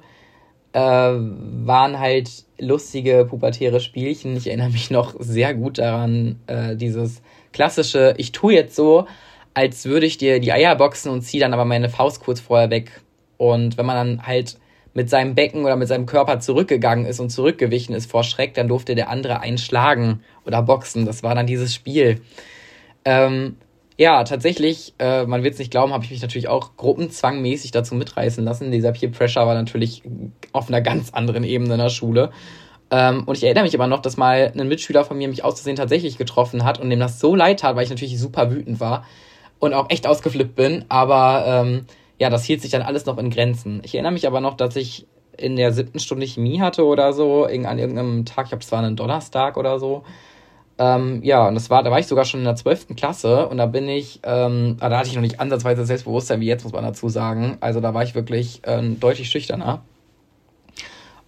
[0.73, 4.35] äh, waren halt lustige pubertäre Spielchen.
[4.35, 9.05] Ich erinnere mich noch sehr gut daran, äh, dieses klassische, ich tue jetzt so,
[9.53, 12.71] als würde ich dir die Eier boxen und ziehe dann aber meine Faust kurz vorher
[12.71, 13.01] weg.
[13.37, 14.57] Und wenn man dann halt
[14.93, 18.67] mit seinem Becken oder mit seinem Körper zurückgegangen ist und zurückgewichen ist vor Schreck, dann
[18.67, 21.06] durfte der andere einschlagen oder boxen.
[21.06, 22.21] Das war dann dieses Spiel.
[23.06, 23.58] Ähm,
[23.97, 27.95] ja, tatsächlich, äh, man wird es nicht glauben, habe ich mich natürlich auch gruppenzwangmäßig dazu
[27.95, 28.71] mitreißen lassen.
[28.71, 30.01] Dieser Peer Pressure war natürlich
[30.51, 32.32] auf einer ganz anderen Ebene in der Schule.
[32.89, 35.75] Ähm, und ich erinnere mich aber noch, dass mal ein Mitschüler von mir mich auszusehen
[35.75, 39.06] tatsächlich getroffen hat und dem das so leid tat, weil ich natürlich super wütend war
[39.60, 40.86] und auch echt ausgeflippt bin.
[40.89, 41.86] Aber ähm,
[42.23, 43.81] ja, das hielt sich dann alles noch in Grenzen.
[43.83, 45.05] Ich erinnere mich aber noch, dass ich
[45.38, 48.81] in der siebten Stunde Chemie hatte oder so, an irgendeinem Tag, ich glaube, es war
[48.81, 50.03] ein Donnerstag oder so.
[50.77, 53.57] Ähm, ja, und das war, da war ich sogar schon in der zwölften Klasse und
[53.57, 56.71] da bin ich, ähm, ah, da hatte ich noch nicht ansatzweise Selbstbewusstsein wie jetzt, muss
[56.71, 57.57] man dazu sagen.
[57.59, 59.83] Also da war ich wirklich ähm, deutlich schüchterner.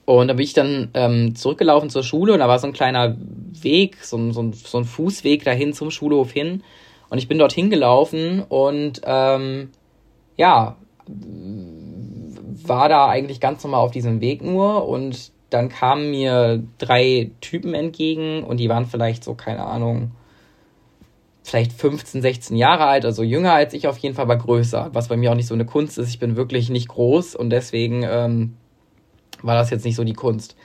[0.05, 3.17] Und da bin ich dann ähm, zurückgelaufen zur Schule und da war so ein kleiner
[3.19, 6.63] Weg, so, so, so ein Fußweg dahin zum Schulhof hin.
[7.09, 9.71] Und ich bin dorthin gelaufen und ähm,
[10.37, 10.75] ja,
[11.07, 17.73] war da eigentlich ganz normal auf diesem Weg nur und dann kamen mir drei Typen
[17.73, 20.11] entgegen und die waren vielleicht so, keine Ahnung,
[21.43, 25.07] vielleicht 15, 16 Jahre alt, also jünger als ich auf jeden Fall, aber größer, was
[25.09, 26.09] bei mir auch nicht so eine Kunst ist.
[26.09, 28.57] Ich bin wirklich nicht groß und deswegen ähm,
[29.43, 30.55] war das jetzt nicht so die Kunst.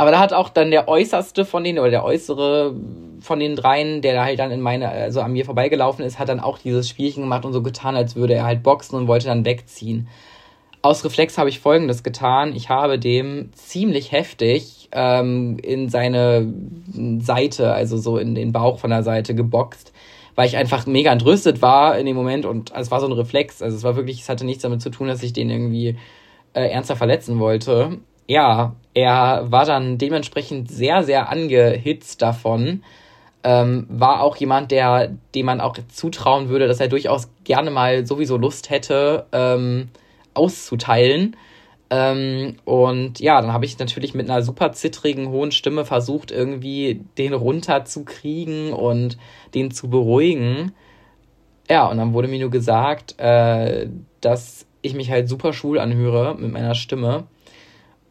[0.00, 2.74] Aber da hat auch dann der äußerste von denen oder der äußere
[3.20, 6.30] von den dreien, der da halt dann in meine, also an mir vorbeigelaufen ist, hat
[6.30, 9.26] dann auch dieses Spielchen gemacht und so getan, als würde er halt boxen und wollte
[9.26, 10.08] dann wegziehen.
[10.80, 12.56] Aus Reflex habe ich folgendes getan.
[12.56, 16.50] Ich habe dem ziemlich heftig ähm, in seine
[17.18, 19.92] Seite, also so in den Bauch von der Seite geboxt,
[20.34, 23.60] weil ich einfach mega entrüstet war in dem Moment und es war so ein Reflex.
[23.60, 25.98] Also es war wirklich, es hatte nichts damit zu tun, dass ich den irgendwie
[26.54, 27.98] äh, ernster verletzen wollte.
[28.30, 32.84] Ja, er war dann dementsprechend sehr, sehr angehitzt davon.
[33.42, 38.06] Ähm, war auch jemand, der, dem man auch zutrauen würde, dass er durchaus gerne mal
[38.06, 39.88] sowieso Lust hätte, ähm,
[40.32, 41.36] auszuteilen.
[41.90, 47.04] Ähm, und ja, dann habe ich natürlich mit einer super zittrigen, hohen Stimme versucht, irgendwie
[47.18, 49.18] den runterzukriegen und
[49.54, 50.70] den zu beruhigen.
[51.68, 53.88] Ja, und dann wurde mir nur gesagt, äh,
[54.20, 57.24] dass ich mich halt super schwul anhöre mit meiner Stimme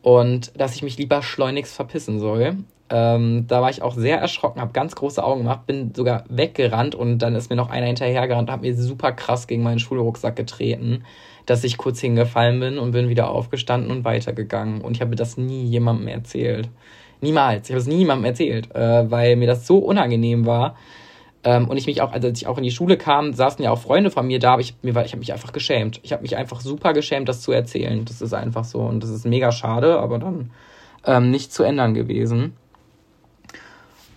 [0.02, 2.58] und dass ich mich lieber schleunigst verpissen soll.
[2.92, 6.96] Ähm, da war ich auch sehr erschrocken, habe ganz große Augen gemacht, bin sogar weggerannt
[6.96, 10.36] und dann ist mir noch einer hinterhergerannt und hat mir super krass gegen meinen Schulrucksack
[10.36, 11.04] getreten,
[11.46, 14.82] dass ich kurz hingefallen bin und bin wieder aufgestanden und weitergegangen.
[14.82, 16.70] Und ich habe das nie jemandem erzählt.
[17.22, 17.70] Niemals.
[17.70, 20.76] Ich habe es niemandem erzählt, äh, weil mir das so unangenehm war.
[21.44, 23.72] Ähm, und ich mich auch, also als ich auch in die Schule kam, saßen ja
[23.72, 26.00] auch Freunde von mir da, aber ich, habe mich einfach geschämt.
[26.04, 28.04] Ich habe mich einfach super geschämt, das zu erzählen.
[28.06, 28.80] Das ist einfach so.
[28.80, 30.52] Und das ist mega schade, aber dann
[31.06, 32.54] ähm, nicht zu ändern gewesen.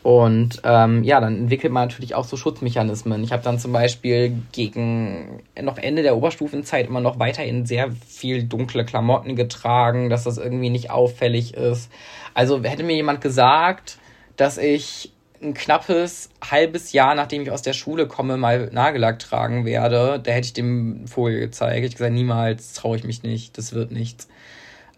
[0.02, 3.22] Und ähm, ja, dann entwickelt man natürlich auch so Schutzmechanismen.
[3.22, 8.42] Ich habe dann zum Beispiel gegen noch Ende der Oberstufenzeit immer noch weiterhin sehr viel
[8.42, 11.88] dunkle Klamotten getragen, dass das irgendwie nicht auffällig ist.
[12.34, 13.98] Also hätte mir jemand gesagt,
[14.36, 19.64] dass ich ein knappes halbes Jahr, nachdem ich aus der Schule komme, mal Nagellack tragen
[19.64, 21.84] werde, da hätte ich dem Vogel gezeigt.
[21.84, 24.28] Ich gesagt, niemals traue ich mich nicht, das wird nichts.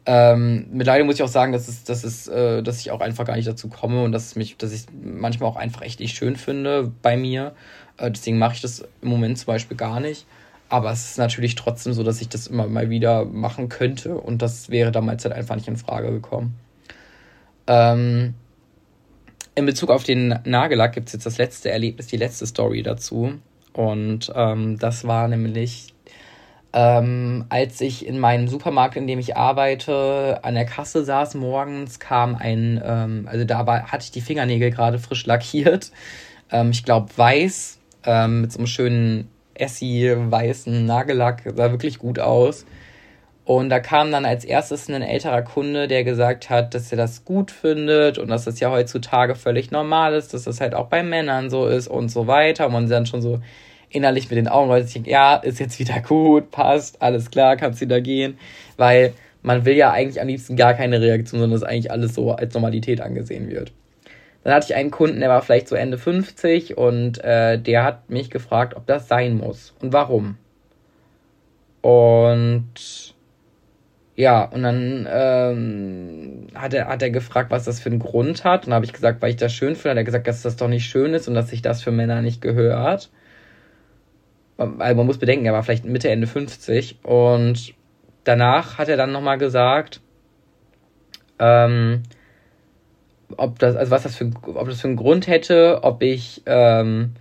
[0.07, 3.25] Ähm, mittlerweile muss ich auch sagen, dass, es, dass, es, äh, dass ich auch einfach
[3.25, 6.37] gar nicht dazu komme und dass, mich, dass ich manchmal auch einfach echt nicht schön
[6.37, 7.55] finde bei mir.
[7.97, 10.27] Äh, deswegen mache ich das im Moment zum Beispiel gar nicht.
[10.69, 14.43] Aber es ist natürlich trotzdem so, dass ich das immer mal wieder machen könnte und
[14.43, 16.55] das wäre damals halt einfach nicht in Frage gekommen.
[17.67, 18.35] Ähm,
[19.55, 23.35] in Bezug auf den Nagellack gibt es jetzt das letzte Erlebnis, die letzte Story dazu.
[23.73, 25.95] Und ähm, das war nämlich
[26.77, 32.01] ähm, als ich in meinem Supermarkt, in dem ich arbeite, an der Kasse saß morgens,
[32.01, 35.93] kam ein, ähm, also da war, hatte ich die Fingernägel gerade frisch lackiert.
[36.51, 42.67] Ähm, ich glaube weiß, ähm, mit so einem schönen Essi-weißen Nagellack, sah wirklich gut aus.
[43.45, 47.25] Und da kam dann als erstes ein älterer Kunde, der gesagt hat, dass er das
[47.27, 51.03] gut findet und dass das ja heutzutage völlig normal ist, dass das halt auch bei
[51.03, 52.67] Männern so ist und so weiter.
[52.67, 53.41] Und man dann schon so,
[53.95, 57.57] innerlich mit den Augen rollt, ich denke, ja, ist jetzt wieder gut, passt, alles klar,
[57.57, 58.39] kannst wieder gehen,
[58.77, 62.33] weil man will ja eigentlich am liebsten gar keine Reaktion, sondern dass eigentlich alles so
[62.33, 63.73] als Normalität angesehen wird.
[64.43, 68.11] Dann hatte ich einen Kunden, der war vielleicht so Ende 50 und äh, der hat
[68.11, 70.37] mich gefragt, ob das sein muss und warum.
[71.81, 73.14] Und
[74.17, 78.61] ja, und dann ähm, hat, er, hat er gefragt, was das für einen Grund hat.
[78.61, 79.91] Und dann habe ich gesagt, weil ich das schön finde.
[79.91, 82.23] Hat er gesagt, dass das doch nicht schön ist und dass sich das für Männer
[82.23, 83.11] nicht gehört
[84.57, 87.75] also man muss bedenken, er war vielleicht Mitte, Ende 50 und
[88.25, 90.01] danach hat er dann nochmal gesagt,
[91.39, 92.03] ähm,
[93.37, 97.15] ob das, also was das für, ob das für einen Grund hätte, ob ich, ähm,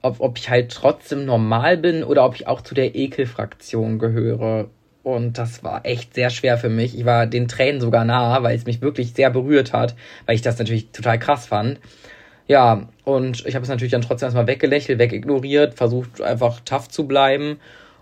[0.00, 4.70] ob, ob ich halt trotzdem normal bin oder ob ich auch zu der Ekelfraktion gehöre.
[5.02, 6.98] Und das war echt sehr schwer für mich.
[6.98, 9.94] Ich war den Tränen sogar nah, weil es mich wirklich sehr berührt hat,
[10.26, 11.80] weil ich das natürlich total krass fand.
[12.46, 17.06] Ja, und ich habe es natürlich dann trotzdem erstmal weggelächelt, wegignoriert, versucht einfach tough zu
[17.06, 17.60] bleiben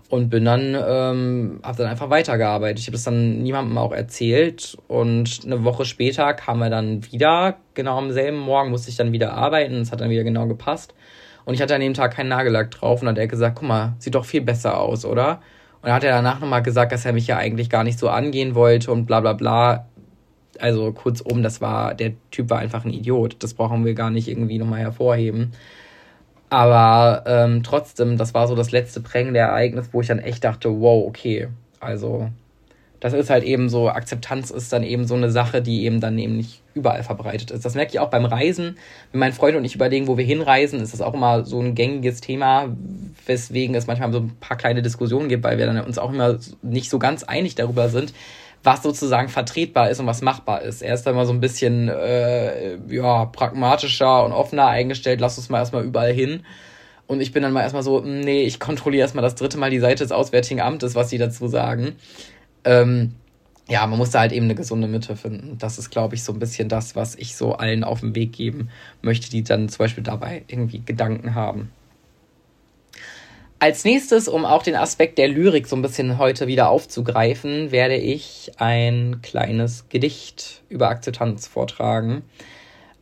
[0.09, 2.79] und bin dann, ähm, habe dann einfach weitergearbeitet.
[2.79, 7.57] Ich habe das dann niemandem auch erzählt und eine Woche später kam er dann wieder,
[7.75, 10.95] genau am selben Morgen musste ich dann wieder arbeiten, es hat dann wieder genau gepasst
[11.45, 13.67] und ich hatte an dem Tag keinen Nagellack drauf und dann hat er gesagt, guck
[13.67, 15.41] mal, sieht doch viel besser aus, oder?
[15.81, 18.55] Und hat er danach nochmal gesagt, dass er mich ja eigentlich gar nicht so angehen
[18.55, 19.85] wollte und bla bla bla.
[20.59, 23.37] Also kurzum, das war, der Typ war einfach ein Idiot.
[23.39, 25.53] Das brauchen wir gar nicht irgendwie nochmal hervorheben.
[26.49, 30.81] Aber ähm, trotzdem, das war so das letzte prägende Ereignis, wo ich dann echt dachte,
[30.81, 31.47] wow, okay.
[31.79, 32.29] Also,
[32.99, 36.17] das ist halt eben so, Akzeptanz ist dann eben so eine Sache, die eben dann
[36.17, 37.63] eben nicht überall verbreitet ist.
[37.63, 38.77] Das merke ich auch beim Reisen.
[39.11, 41.75] Wenn mein Freund und ich überlegen, wo wir hinreisen, ist das auch immer so ein
[41.75, 42.75] gängiges Thema,
[43.25, 46.37] weswegen es manchmal so ein paar kleine Diskussionen gibt, weil wir dann uns auch immer
[46.61, 48.13] nicht so ganz einig darüber sind,
[48.63, 50.81] was sozusagen vertretbar ist und was machbar ist.
[50.81, 55.49] Er ist da immer so ein bisschen äh, ja, pragmatischer und offener eingestellt, lass uns
[55.49, 56.43] mal erstmal überall hin.
[57.07, 59.79] Und ich bin dann mal erstmal so, nee, ich kontrolliere erstmal das dritte Mal die
[59.79, 61.95] Seite des Auswärtigen Amtes, was sie dazu sagen.
[62.65, 63.15] Ähm,
[63.69, 65.57] ja, man muss da halt eben eine gesunde Mitte finden.
[65.59, 68.33] Das ist, glaube ich, so ein bisschen das, was ich so allen auf den Weg
[68.33, 68.69] geben
[69.01, 71.71] möchte, die dann zum Beispiel dabei irgendwie Gedanken haben.
[73.59, 77.95] Als nächstes, um auch den Aspekt der Lyrik so ein bisschen heute wieder aufzugreifen, werde
[77.95, 82.23] ich ein kleines Gedicht über Akzeptanz vortragen.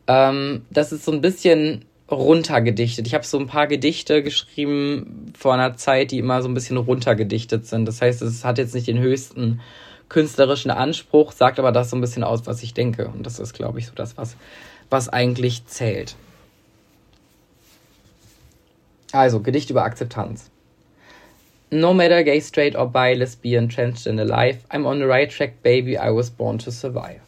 [0.07, 3.07] Ähm, das ist so ein bisschen runtergedichtet.
[3.07, 6.77] Ich habe so ein paar Gedichte geschrieben vor einer Zeit, die immer so ein bisschen
[6.77, 7.85] runtergedichtet sind.
[7.85, 9.61] Das heißt, es hat jetzt nicht den höchsten
[10.09, 13.07] künstlerischen Anspruch, sagt aber das so ein bisschen aus, was ich denke.
[13.09, 14.37] Und das ist, glaube ich, so das, was,
[14.89, 16.15] was eigentlich zählt.
[19.11, 20.49] Also, Gedicht über Akzeptanz.
[21.69, 25.97] No matter gay, straight or bi, lesbian, transgender life, I'm on the right track, baby,
[25.97, 27.19] I was born to survive.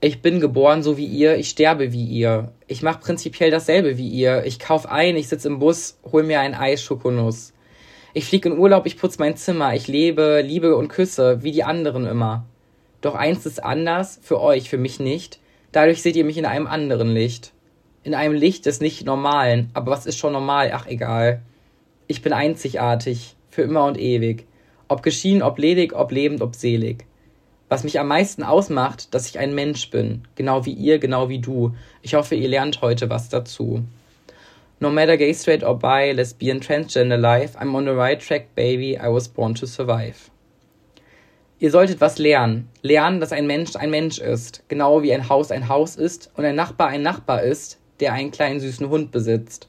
[0.00, 2.52] Ich bin geboren so wie ihr, ich sterbe wie ihr.
[2.66, 4.44] Ich mache prinzipiell dasselbe wie ihr.
[4.44, 7.52] Ich kauf ein, ich sitz im Bus, hol mir ein Eis, Schokonuss.
[8.14, 11.64] Ich flieg in Urlaub, ich putz mein Zimmer, ich lebe, liebe und küsse, wie die
[11.64, 12.46] anderen immer.
[13.00, 15.40] Doch eins ist anders, für euch, für mich nicht.
[15.72, 17.52] Dadurch seht ihr mich in einem anderen Licht
[18.08, 19.70] in einem Licht des nicht Normalen.
[19.74, 20.70] Aber was ist schon normal?
[20.74, 21.42] Ach, egal.
[22.06, 24.46] Ich bin einzigartig, für immer und ewig.
[24.88, 27.04] Ob geschieden, ob ledig, ob lebend, ob selig.
[27.68, 30.22] Was mich am meisten ausmacht, dass ich ein Mensch bin.
[30.36, 31.74] Genau wie ihr, genau wie du.
[32.00, 33.84] Ich hoffe, ihr lernt heute was dazu.
[34.80, 38.96] No matter gay, straight or bi, lesbian, transgender life, I'm on the right track, baby,
[38.96, 40.30] I was born to survive.
[41.58, 42.68] Ihr solltet was lernen.
[42.82, 44.62] Lernen, dass ein Mensch ein Mensch ist.
[44.68, 48.30] Genau wie ein Haus ein Haus ist und ein Nachbar ein Nachbar ist, der einen
[48.30, 49.68] kleinen süßen Hund besitzt.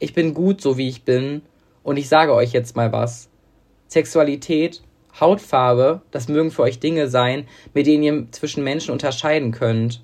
[0.00, 1.42] Ich bin gut, so wie ich bin,
[1.84, 3.28] und ich sage euch jetzt mal was.
[3.88, 4.82] Sexualität,
[5.18, 10.02] Hautfarbe, das mögen für euch Dinge sein, mit denen ihr zwischen Menschen unterscheiden könnt.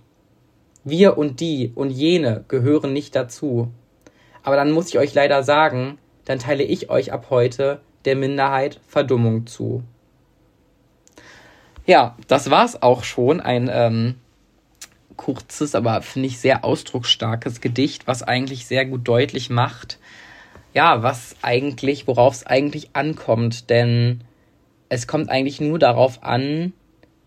[0.84, 3.70] Wir und die und jene gehören nicht dazu.
[4.42, 8.80] Aber dann muss ich euch leider sagen, dann teile ich euch ab heute der Minderheit
[8.86, 9.82] Verdummung zu.
[11.86, 13.40] Ja, das war's auch schon.
[13.40, 14.14] Ein ähm,
[15.16, 19.98] kurzes, aber finde ich sehr ausdrucksstarkes Gedicht, was eigentlich sehr gut deutlich macht,
[20.74, 23.70] ja, was eigentlich, worauf es eigentlich ankommt.
[23.70, 24.20] Denn
[24.88, 26.72] es kommt eigentlich nur darauf an,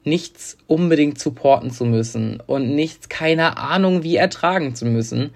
[0.04, 5.32] nichts unbedingt supporten zu müssen und nichts, keine Ahnung, wie ertragen zu müssen.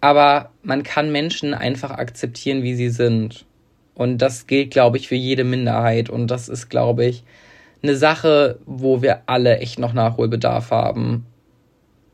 [0.00, 3.46] Aber man kann Menschen einfach akzeptieren, wie sie sind.
[3.94, 6.08] Und das gilt, glaube ich, für jede Minderheit.
[6.08, 7.24] Und das ist, glaube ich,
[7.82, 11.26] eine Sache, wo wir alle echt noch Nachholbedarf haben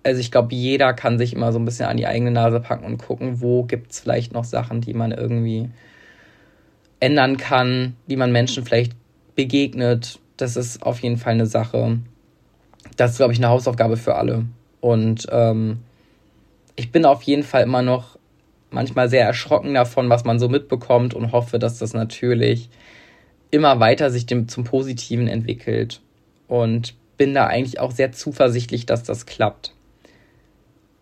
[0.06, 2.84] also ich glaube, jeder kann sich immer so ein bisschen an die eigene Nase packen
[2.84, 5.68] und gucken, wo gibt es vielleicht noch Sachen, die man irgendwie
[7.00, 8.92] ändern kann, wie man Menschen vielleicht
[9.36, 10.18] begegnet.
[10.36, 11.98] Das ist auf jeden Fall eine Sache.
[12.96, 14.46] Das ist, glaube ich, eine Hausaufgabe für alle.
[14.80, 15.78] Und ähm,
[16.74, 18.18] ich bin auf jeden Fall immer noch
[18.70, 22.68] manchmal sehr erschrocken davon, was man so mitbekommt und hoffe, dass das natürlich
[23.50, 26.00] immer weiter sich dem, zum Positiven entwickelt.
[26.48, 29.72] Und bin da eigentlich auch sehr zuversichtlich, dass das klappt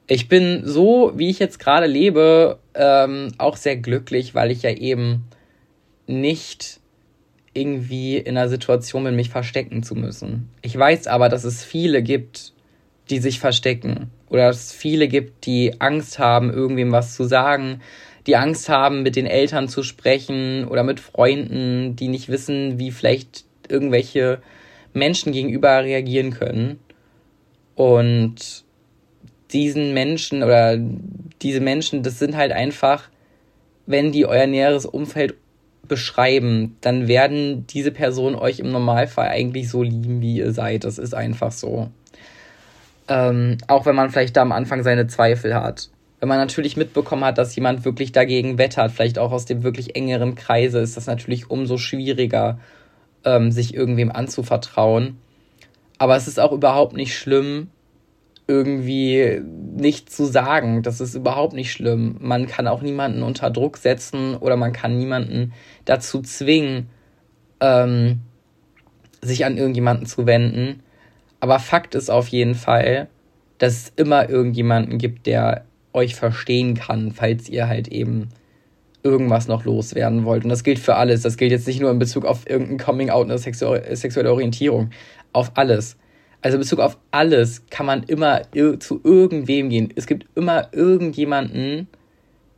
[0.07, 4.71] ich bin so, wie ich jetzt gerade lebe, ähm, auch sehr glücklich, weil ich ja
[4.71, 5.25] eben
[6.07, 6.81] nicht
[7.55, 10.51] irgendwie in einer Situation bin, mich verstecken zu müssen.
[10.63, 12.53] Ich weiß aber, dass es viele gibt,
[13.11, 14.11] die sich verstecken.
[14.29, 17.81] Oder dass es viele gibt, die Angst haben, irgendwem was zu sagen,
[18.27, 22.91] die Angst haben, mit den Eltern zu sprechen oder mit Freunden, die nicht wissen, wie
[22.91, 24.41] vielleicht irgendwelche
[24.93, 26.79] Menschen gegenüber reagieren können.
[27.75, 28.65] Und
[29.53, 30.79] diesen Menschen oder
[31.43, 33.11] diese Menschen, das sind halt einfach,
[33.87, 35.35] wenn die euer näheres Umfeld
[35.89, 40.85] beschreiben, dann werden diese Personen euch im Normalfall eigentlich so lieben, wie ihr seid.
[40.85, 41.91] Das ist einfach so.
[43.09, 45.91] Ähm, auch wenn man vielleicht da am Anfang seine Zweifel hat.
[46.21, 49.95] Wenn man natürlich mitbekommen hat, dass jemand wirklich dagegen wettert, vielleicht auch aus dem wirklich
[49.95, 52.59] engeren Kreise, ist das natürlich umso schwieriger,
[53.25, 55.19] ähm, sich irgendwem anzuvertrauen.
[55.99, 57.69] Aber es ist auch überhaupt nicht schlimm,
[58.47, 59.41] irgendwie
[59.77, 60.83] nicht zu sagen.
[60.83, 62.17] Das ist überhaupt nicht schlimm.
[62.21, 65.53] Man kann auch niemanden unter Druck setzen oder man kann niemanden
[65.85, 66.89] dazu zwingen,
[67.61, 68.21] ähm,
[69.23, 70.83] sich an irgendjemanden zu wenden.
[71.41, 73.09] Aber Fakt ist auf jeden Fall,
[73.59, 78.29] dass es immer irgendjemanden gibt, der euch verstehen kann, falls ihr halt eben
[79.03, 80.45] irgendwas noch loswerden wollt.
[80.45, 81.23] Und das gilt für alles.
[81.23, 84.91] Das gilt jetzt nicht nur in Bezug auf irgendein Coming Out, eine sexuelle Orientierung.
[85.33, 85.97] Auf alles.
[86.45, 88.43] Also in Bezug auf alles kann man immer
[88.79, 89.89] zu irgendwem gehen.
[89.97, 91.89] Es gibt immer irgendjemanden,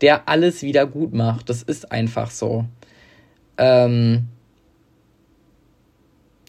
[0.00, 1.48] der alles wieder gut macht.
[1.48, 2.64] Das ist einfach so.
[3.56, 4.26] Ähm,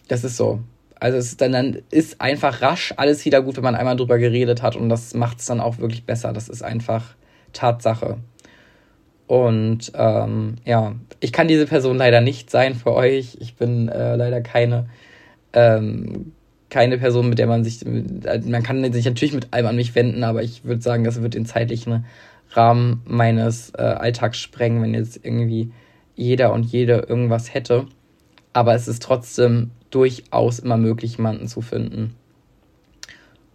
[0.08, 0.58] das ist so.
[0.98, 4.18] Also es ist dann, dann ist einfach rasch alles wieder gut, wenn man einmal drüber
[4.18, 6.32] geredet hat und das macht es dann auch wirklich besser.
[6.32, 7.14] Das ist einfach
[7.52, 8.18] Tatsache.
[9.28, 13.36] Und ähm, ja, ich kann diese Person leider nicht sein für euch.
[13.38, 14.88] Ich bin äh, leider keine
[15.52, 16.32] ähm,
[16.70, 20.24] keine Person, mit der man sich, man kann sich natürlich mit allem an mich wenden,
[20.24, 22.04] aber ich würde sagen, das wird den zeitlichen
[22.50, 25.70] Rahmen meines äh, Alltags sprengen, wenn jetzt irgendwie
[26.14, 27.86] jeder und jede irgendwas hätte.
[28.52, 32.14] Aber es ist trotzdem durchaus immer möglich, jemanden zu finden.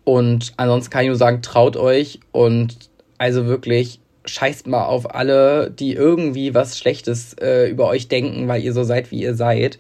[0.04, 5.72] Und ansonsten kann ich nur sagen, traut euch und also wirklich scheißt mal auf alle,
[5.72, 9.80] die irgendwie was Schlechtes äh, über euch denken, weil ihr so seid, wie ihr seid.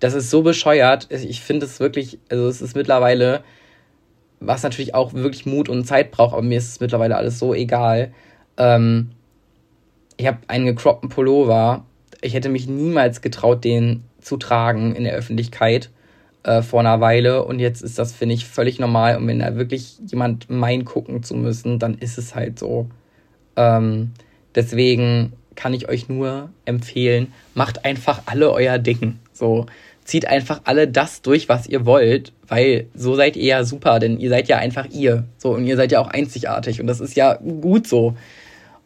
[0.00, 1.08] Das ist so bescheuert.
[1.10, 3.42] Ich finde es wirklich, also es ist mittlerweile,
[4.40, 7.54] was natürlich auch wirklich Mut und Zeit braucht, aber mir ist es mittlerweile alles so
[7.54, 8.12] egal.
[8.56, 9.10] Ähm,
[10.16, 11.84] ich habe einen gekroppten Pullover.
[12.20, 15.90] Ich hätte mich niemals getraut, den zu tragen in der Öffentlichkeit
[16.44, 17.44] äh, vor einer Weile.
[17.44, 19.16] Und jetzt ist das, finde ich, völlig normal.
[19.16, 22.88] Und wenn da wirklich jemand meint, gucken zu müssen, dann ist es halt so.
[23.56, 24.12] Ähm,
[24.54, 29.18] deswegen kann ich euch nur empfehlen, macht einfach alle euer Ding.
[29.32, 29.66] So,
[30.04, 34.18] zieht einfach alle das durch, was ihr wollt, weil so seid ihr ja super, denn
[34.18, 35.24] ihr seid ja einfach ihr.
[35.38, 36.80] So, und ihr seid ja auch einzigartig.
[36.80, 38.14] Und das ist ja gut so.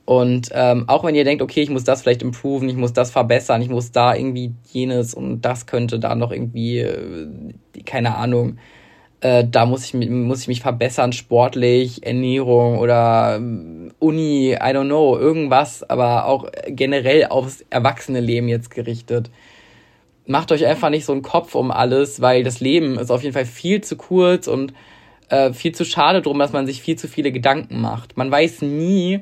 [0.04, 3.10] Und ähm, auch wenn ihr denkt, okay, ich muss das vielleicht improven, ich muss das
[3.10, 7.28] verbessern, ich muss da irgendwie jenes und das könnte da noch irgendwie, äh,
[7.84, 8.56] keine Ahnung,
[9.20, 14.86] äh, da muss ich, muss ich mich verbessern, sportlich, Ernährung oder ähm, Uni, I don't
[14.86, 19.30] know, irgendwas, aber auch generell aufs erwachsene Leben jetzt gerichtet.
[20.26, 23.34] Macht euch einfach nicht so einen Kopf um alles, weil das Leben ist auf jeden
[23.34, 24.72] Fall viel zu kurz und
[25.30, 28.16] äh, viel zu schade drum, dass man sich viel zu viele Gedanken macht.
[28.16, 29.20] Man weiß nie,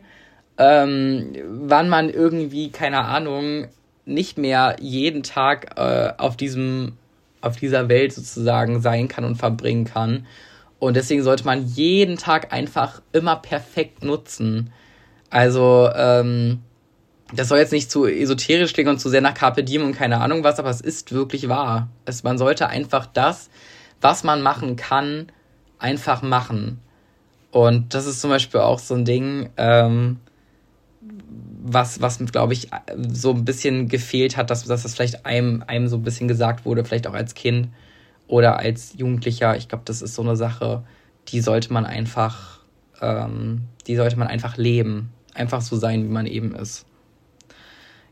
[0.59, 3.67] ähm, wann man irgendwie, keine Ahnung,
[4.05, 6.97] nicht mehr jeden Tag äh, auf diesem,
[7.47, 10.27] auf dieser Welt sozusagen sein kann und verbringen kann.
[10.79, 14.73] Und deswegen sollte man jeden Tag einfach immer perfekt nutzen.
[15.31, 16.61] Also, ähm,
[17.35, 20.21] das soll jetzt nicht zu esoterisch klingen und zu sehr nach Carpe Diem und keine
[20.21, 21.89] Ahnung was, aber es ist wirklich wahr.
[22.05, 23.51] Es, man sollte einfach das,
[24.01, 25.33] was man machen kann,
[25.79, 26.81] einfach machen.
[27.51, 30.19] Und das ist zum Beispiel auch so ein Ding, ähm,
[31.63, 32.69] was, was glaube ich,
[33.13, 36.65] so ein bisschen gefehlt hat, dass, dass das vielleicht einem, einem so ein bisschen gesagt
[36.65, 37.69] wurde, vielleicht auch als Kind
[38.29, 39.57] oder als Jugendlicher.
[39.57, 40.85] Ich glaube, das ist so eine Sache,
[41.29, 42.61] die sollte man einfach,
[43.01, 45.13] ähm, die sollte man einfach leben.
[45.35, 46.87] Einfach so sein, wie man eben ist.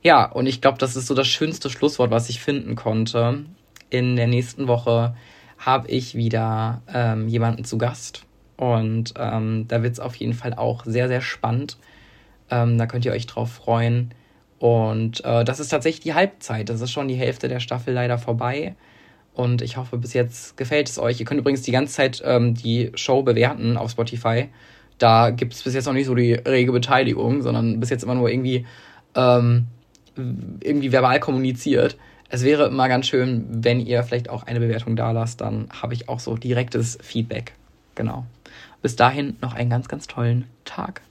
[0.02, 3.46] Ja, und ich glaube, das ist so das schönste Schlusswort, was ich finden konnte.
[3.88, 5.16] In der nächsten Woche
[5.56, 8.26] habe ich wieder ähm, jemanden zu Gast.
[8.56, 11.78] Und ähm, da wird es auf jeden Fall auch sehr, sehr spannend.
[12.50, 14.12] Ähm, da könnt ihr euch drauf freuen.
[14.58, 16.68] Und äh, das ist tatsächlich die Halbzeit.
[16.68, 18.74] Das ist schon die Hälfte der Staffel leider vorbei.
[19.34, 21.18] Und ich hoffe, bis jetzt gefällt es euch.
[21.18, 24.48] Ihr könnt übrigens die ganze Zeit ähm, die Show bewerten auf Spotify.
[24.98, 28.14] Da gibt es bis jetzt noch nicht so die rege Beteiligung, sondern bis jetzt immer
[28.14, 28.64] nur irgendwie,
[29.16, 29.66] ähm,
[30.16, 31.96] irgendwie verbal kommuniziert.
[32.28, 35.40] Es wäre immer ganz schön, wenn ihr vielleicht auch eine Bewertung da lasst.
[35.40, 37.54] Dann habe ich auch so direktes Feedback.
[37.96, 38.24] Genau.
[38.82, 41.02] Bis dahin noch einen ganz, ganz tollen Tag.